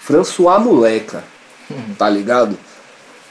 François 0.00 0.60
Moleca, 0.62 1.22
tá 1.96 2.08
ligado? 2.08 2.56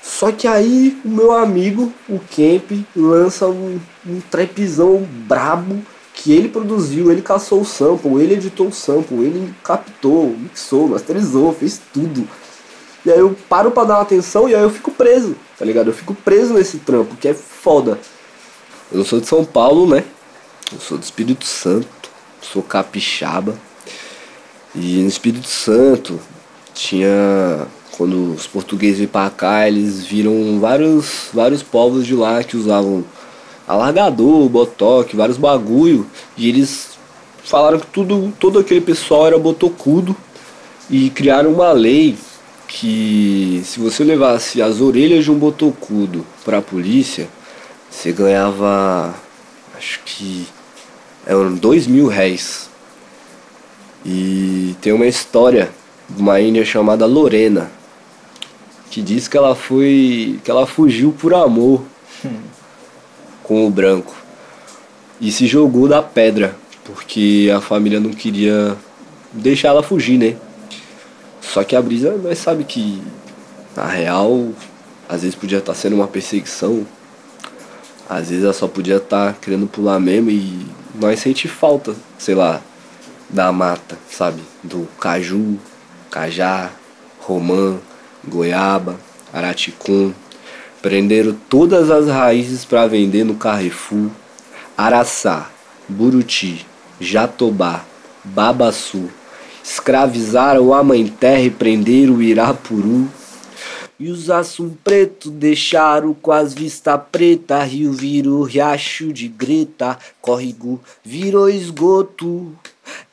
Só 0.02 0.32
que 0.32 0.48
aí 0.48 1.00
o 1.06 1.10
meu 1.10 1.32
amigo, 1.32 1.94
o 2.10 2.20
Kemp, 2.20 2.72
lança 2.96 3.48
um, 3.48 3.80
um 4.06 4.20
trapzão 4.20 5.08
brabo 5.28 5.82
que 6.14 6.34
ele 6.34 6.50
produziu, 6.50 7.12
ele 7.12 7.22
caçou 7.22 7.62
o 7.62 7.66
sample, 7.66 8.22
ele 8.22 8.34
editou 8.34 8.68
o 8.68 8.74
sample, 8.74 9.18
ele 9.18 9.54
captou, 9.64 10.36
mixou, 10.38 10.88
masterizou, 10.88 11.54
fez 11.54 11.80
tudo. 11.94 12.28
E 13.06 13.12
aí 13.12 13.20
eu 13.20 13.36
paro 13.50 13.72
pra 13.72 13.84
dar 13.84 14.02
atenção 14.02 14.48
e 14.48 14.56
aí 14.56 14.62
eu 14.62 14.70
fico 14.70 14.92
preso, 14.92 15.36
tá 15.58 15.66
ligado? 15.66 15.88
Eu 15.88 15.94
fico 15.94 16.14
preso 16.14 16.54
nesse 16.54 16.80
trampo, 16.80 17.16
que 17.16 17.28
é 17.28 17.34
foda. 17.34 18.00
Eu 18.92 19.04
sou 19.04 19.20
de 19.20 19.28
São 19.28 19.44
Paulo, 19.44 19.88
né? 19.88 20.04
Eu 20.72 20.80
sou 20.80 20.98
do 20.98 21.04
Espírito 21.04 21.46
Santo, 21.46 22.10
sou 22.42 22.62
capixaba. 22.62 23.58
E 24.76 25.02
no 25.02 25.08
Espírito 25.08 25.48
Santo 25.48 26.20
tinha 26.74 27.68
quando 28.02 28.34
os 28.34 28.48
portugueses 28.48 28.98
vieram 28.98 29.12
pra 29.12 29.30
cá, 29.30 29.68
eles 29.68 30.04
viram 30.04 30.60
vários, 30.60 31.30
vários 31.32 31.62
povos 31.62 32.04
de 32.04 32.16
lá 32.16 32.44
que 32.44 32.58
usavam 32.58 33.06
alargador, 33.68 34.50
botoque, 34.50 35.16
vários 35.16 35.38
bagulho, 35.38 36.08
e 36.36 36.50
eles 36.50 36.98
falaram 37.44 37.80
que 37.80 37.86
tudo, 37.86 38.34
todo 38.40 38.58
aquele 38.58 38.82
pessoal 38.82 39.28
era 39.28 39.38
botocudo 39.38 40.16
e 40.90 41.12
criaram 41.12 41.54
uma 41.54 41.72
lei 41.74 42.18
que 42.68 43.62
se 43.66 43.80
você 43.80 44.04
levasse 44.04 44.64
as 44.64 44.82
orelhas 44.82 45.24
de 45.24 45.30
um 45.30 45.38
botocudo 45.38 46.26
pra 46.44 46.60
polícia, 46.60 47.30
você 47.88 48.12
ganhava 48.12 49.14
acho 49.78 50.00
que 50.04 50.48
eram 51.28 51.54
dois 51.54 51.86
mil 51.86 52.08
réis. 52.08 52.68
E 54.04 54.76
tem 54.82 54.92
uma 54.92 55.06
história 55.06 55.70
de 56.10 56.20
uma 56.20 56.42
índia 56.42 56.66
chamada 56.66 57.06
Lorena, 57.06 57.70
que 58.92 59.02
diz 59.02 59.28
que 59.28 59.38
ela 59.38 59.56
foi. 59.56 60.40
que 60.44 60.52
ela 60.52 60.68
fugiu 60.68 61.14
por 61.14 61.34
amor 61.34 61.82
com 63.42 63.66
o 63.66 63.72
branco. 63.72 64.14
E 65.20 65.32
se 65.32 65.48
jogou 65.48 65.88
da 65.88 66.02
pedra, 66.02 66.56
porque 66.84 67.50
a 67.56 67.62
família 67.62 68.00
não 68.00 68.12
queria 68.12 68.76
deixar 69.32 69.70
ela 69.70 69.82
fugir, 69.82 70.18
né? 70.18 70.36
Só 71.40 71.64
que 71.64 71.76
a 71.76 71.82
brisa, 71.82 72.18
nós 72.18 72.38
sabe 72.38 72.66
que 72.66 73.02
na 73.76 73.86
real, 73.86 74.50
às 75.08 75.22
vezes 75.22 75.36
podia 75.36 75.60
estar 75.60 75.74
sendo 75.74 75.96
uma 75.96 76.08
perseguição, 76.08 76.86
às 78.10 78.30
vezes 78.30 78.44
ela 78.44 78.54
só 78.54 78.68
podia 78.68 78.98
estar 78.98 79.34
querendo 79.40 79.68
pular 79.68 80.00
mesmo 80.00 80.30
e 80.30 80.66
nós 80.96 81.20
sente 81.20 81.48
falta, 81.48 81.96
sei 82.18 82.36
lá, 82.36 82.62
da 83.30 83.52
mata, 83.54 83.98
sabe? 84.10 84.42
Do 84.62 84.88
caju, 85.00 85.58
cajá, 86.10 86.72
romã, 87.20 87.80
goiaba, 88.28 89.00
araticum. 89.34 90.14
Prenderam 90.82 91.38
todas 91.50 91.92
as 91.92 92.08
raízes 92.08 92.66
para 92.66 92.88
vender 92.88 93.24
no 93.24 93.36
Carrefour. 93.36 94.10
Araçá, 94.78 95.50
Buruti, 95.88 96.66
Jatobá, 97.00 97.86
Babaçu. 98.24 99.10
Escravizaram 99.64 100.74
a 100.74 100.84
mãe 100.84 101.06
terra 101.08 101.42
e 101.42 101.52
prenderam 101.52 102.16
o 102.16 102.22
Irapuru. 102.22 103.08
E 104.00 104.10
os 104.10 104.32
assum 104.32 104.72
preto 104.84 105.30
deixaram 105.30 106.16
com 106.16 106.32
as 106.32 106.56
vista 106.56 106.98
preta. 106.98 107.64
Rio 107.64 107.94
virou 107.94 108.42
riacho 108.42 109.14
de 109.14 109.28
greta. 109.28 110.00
Córrego 110.20 110.82
virou 111.04 111.48
esgoto. 111.48 112.52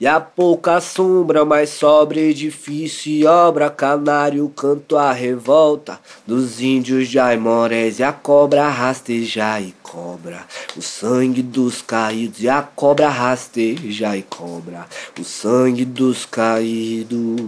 E 0.01 0.07
a 0.07 0.21
pouca 0.21 0.81
sombra, 0.81 1.45
mais 1.45 1.71
sobre 1.71 2.31
edifício 2.31 3.11
e 3.13 3.27
obra, 3.27 3.69
canário 3.69 4.49
canto 4.51 4.97
a 4.97 5.13
revolta 5.13 5.99
dos 6.27 6.61
índios 6.61 7.09
de 7.09 7.19
Aimorés 7.19 7.99
e 7.99 8.03
a 8.05 8.13
cobra 8.13 8.69
rasteja 8.69 9.61
e 9.61 9.75
cobra 9.83 10.47
o 10.77 10.83
sangue 10.83 11.43
dos 11.43 11.83
caídos 11.83 12.41
e 12.43 12.49
a 12.49 12.63
cobra 12.63 13.09
rasteja 13.09 14.17
e 14.17 14.23
cobra 14.23 14.87
o 15.19 15.25
sangue 15.25 15.85
dos 15.85 16.25
caídos. 16.25 17.41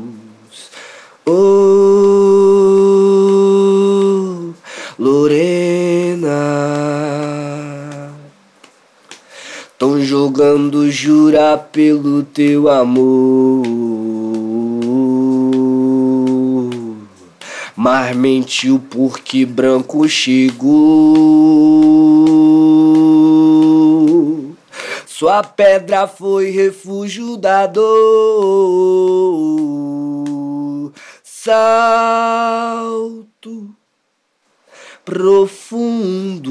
Oh, 1.25 1.40
Lorena. 4.99 5.50
Tão 10.40 10.57
jogando 10.57 10.90
jura 10.90 11.59
pelo 11.59 12.22
teu 12.22 12.70
amor. 12.70 13.62
Mas 17.76 18.16
mentiu 18.16 18.83
porque 18.90 19.44
branco 19.44 20.09
chegou. 20.09 20.70
Sua 25.07 25.42
pedra 25.42 26.07
foi 26.07 26.48
refúgio 26.48 27.37
da 27.37 27.66
dor. 27.66 27.90
Salto 31.22 32.81
profundo 35.05 36.50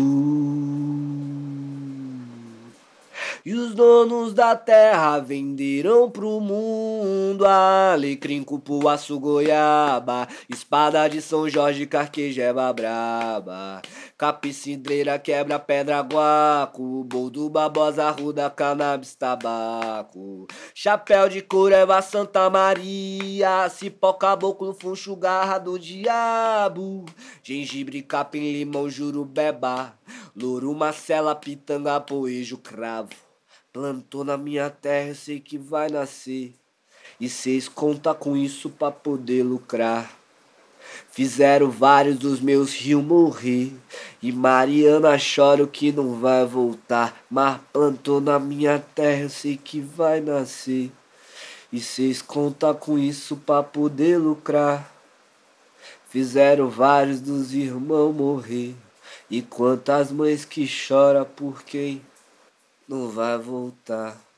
E 3.49 3.53
os 3.55 3.73
donos 3.73 4.31
da 4.31 4.55
terra 4.55 5.17
venderam 5.17 6.07
pro 6.07 6.39
mundo 6.39 7.47
alecrim, 7.47 8.43
cupuaçu, 8.43 9.19
goiaba, 9.19 10.27
espada 10.47 11.07
de 11.07 11.19
São 11.19 11.49
Jorge, 11.49 11.87
carquejeba 11.87 12.71
braba. 12.71 13.81
Capicindreira, 14.15 15.17
quebra, 15.17 15.57
pedra, 15.57 15.99
guaco, 16.03 17.03
boldo, 17.05 17.49
babosa, 17.49 18.11
ruda, 18.11 18.51
cannabis, 18.51 19.15
tabaco. 19.15 20.45
Chapéu 20.75 21.27
de 21.27 21.41
couro, 21.41 21.73
Eva 21.73 22.03
Santa 22.03 22.47
Maria, 22.51 23.67
cipó, 23.69 24.13
caboclo, 24.13 24.75
funcho, 24.75 25.15
garra 25.15 25.57
do 25.57 25.79
diabo. 25.79 27.03
Gengibre, 27.41 28.03
capim, 28.03 28.51
limão, 28.51 28.87
jurubeba, 28.87 29.97
louro, 30.35 30.71
macela, 30.75 31.33
pitanga, 31.33 31.99
poejo, 31.99 32.59
cravo. 32.59 33.09
Plantou 33.71 34.23
na 34.23 34.35
minha 34.35 34.67
terra, 34.67 35.09
eu 35.09 35.15
sei 35.15 35.39
que 35.39 35.55
vai 35.55 35.89
nascer. 35.89 36.55
E 37.21 37.29
cês 37.29 37.69
conta 37.69 38.15
com 38.15 38.35
isso 38.35 38.67
pra 38.67 38.89
poder 38.89 39.43
lucrar. 39.43 40.11
Fizeram 41.11 41.69
vários 41.69 42.17
dos 42.17 42.39
meus 42.39 42.73
rios 42.73 43.03
morrer. 43.03 43.71
E 44.23 44.31
Mariana 44.31 45.15
chora 45.19 45.67
que 45.67 45.91
não 45.91 46.19
vai 46.19 46.43
voltar. 46.47 47.23
Mas 47.29 47.61
plantou 47.71 48.19
na 48.19 48.39
minha 48.39 48.79
terra, 48.79 49.21
eu 49.21 49.29
sei 49.29 49.55
que 49.55 49.79
vai 49.79 50.19
nascer. 50.19 50.91
E 51.71 51.79
cês 51.79 52.23
conta 52.23 52.73
com 52.73 52.97
isso 52.97 53.37
pra 53.37 53.61
poder 53.61 54.17
lucrar. 54.17 54.91
Fizeram 56.09 56.71
vários 56.71 57.21
dos 57.21 57.53
irmãos 57.53 58.15
morrer. 58.15 58.75
E 59.29 59.43
quantas 59.43 60.11
mães 60.11 60.43
que 60.43 60.67
chora 60.67 61.23
por 61.23 61.61
quem 61.61 62.01
não 62.89 63.07
vai 63.07 63.37
voltar. 63.37 64.28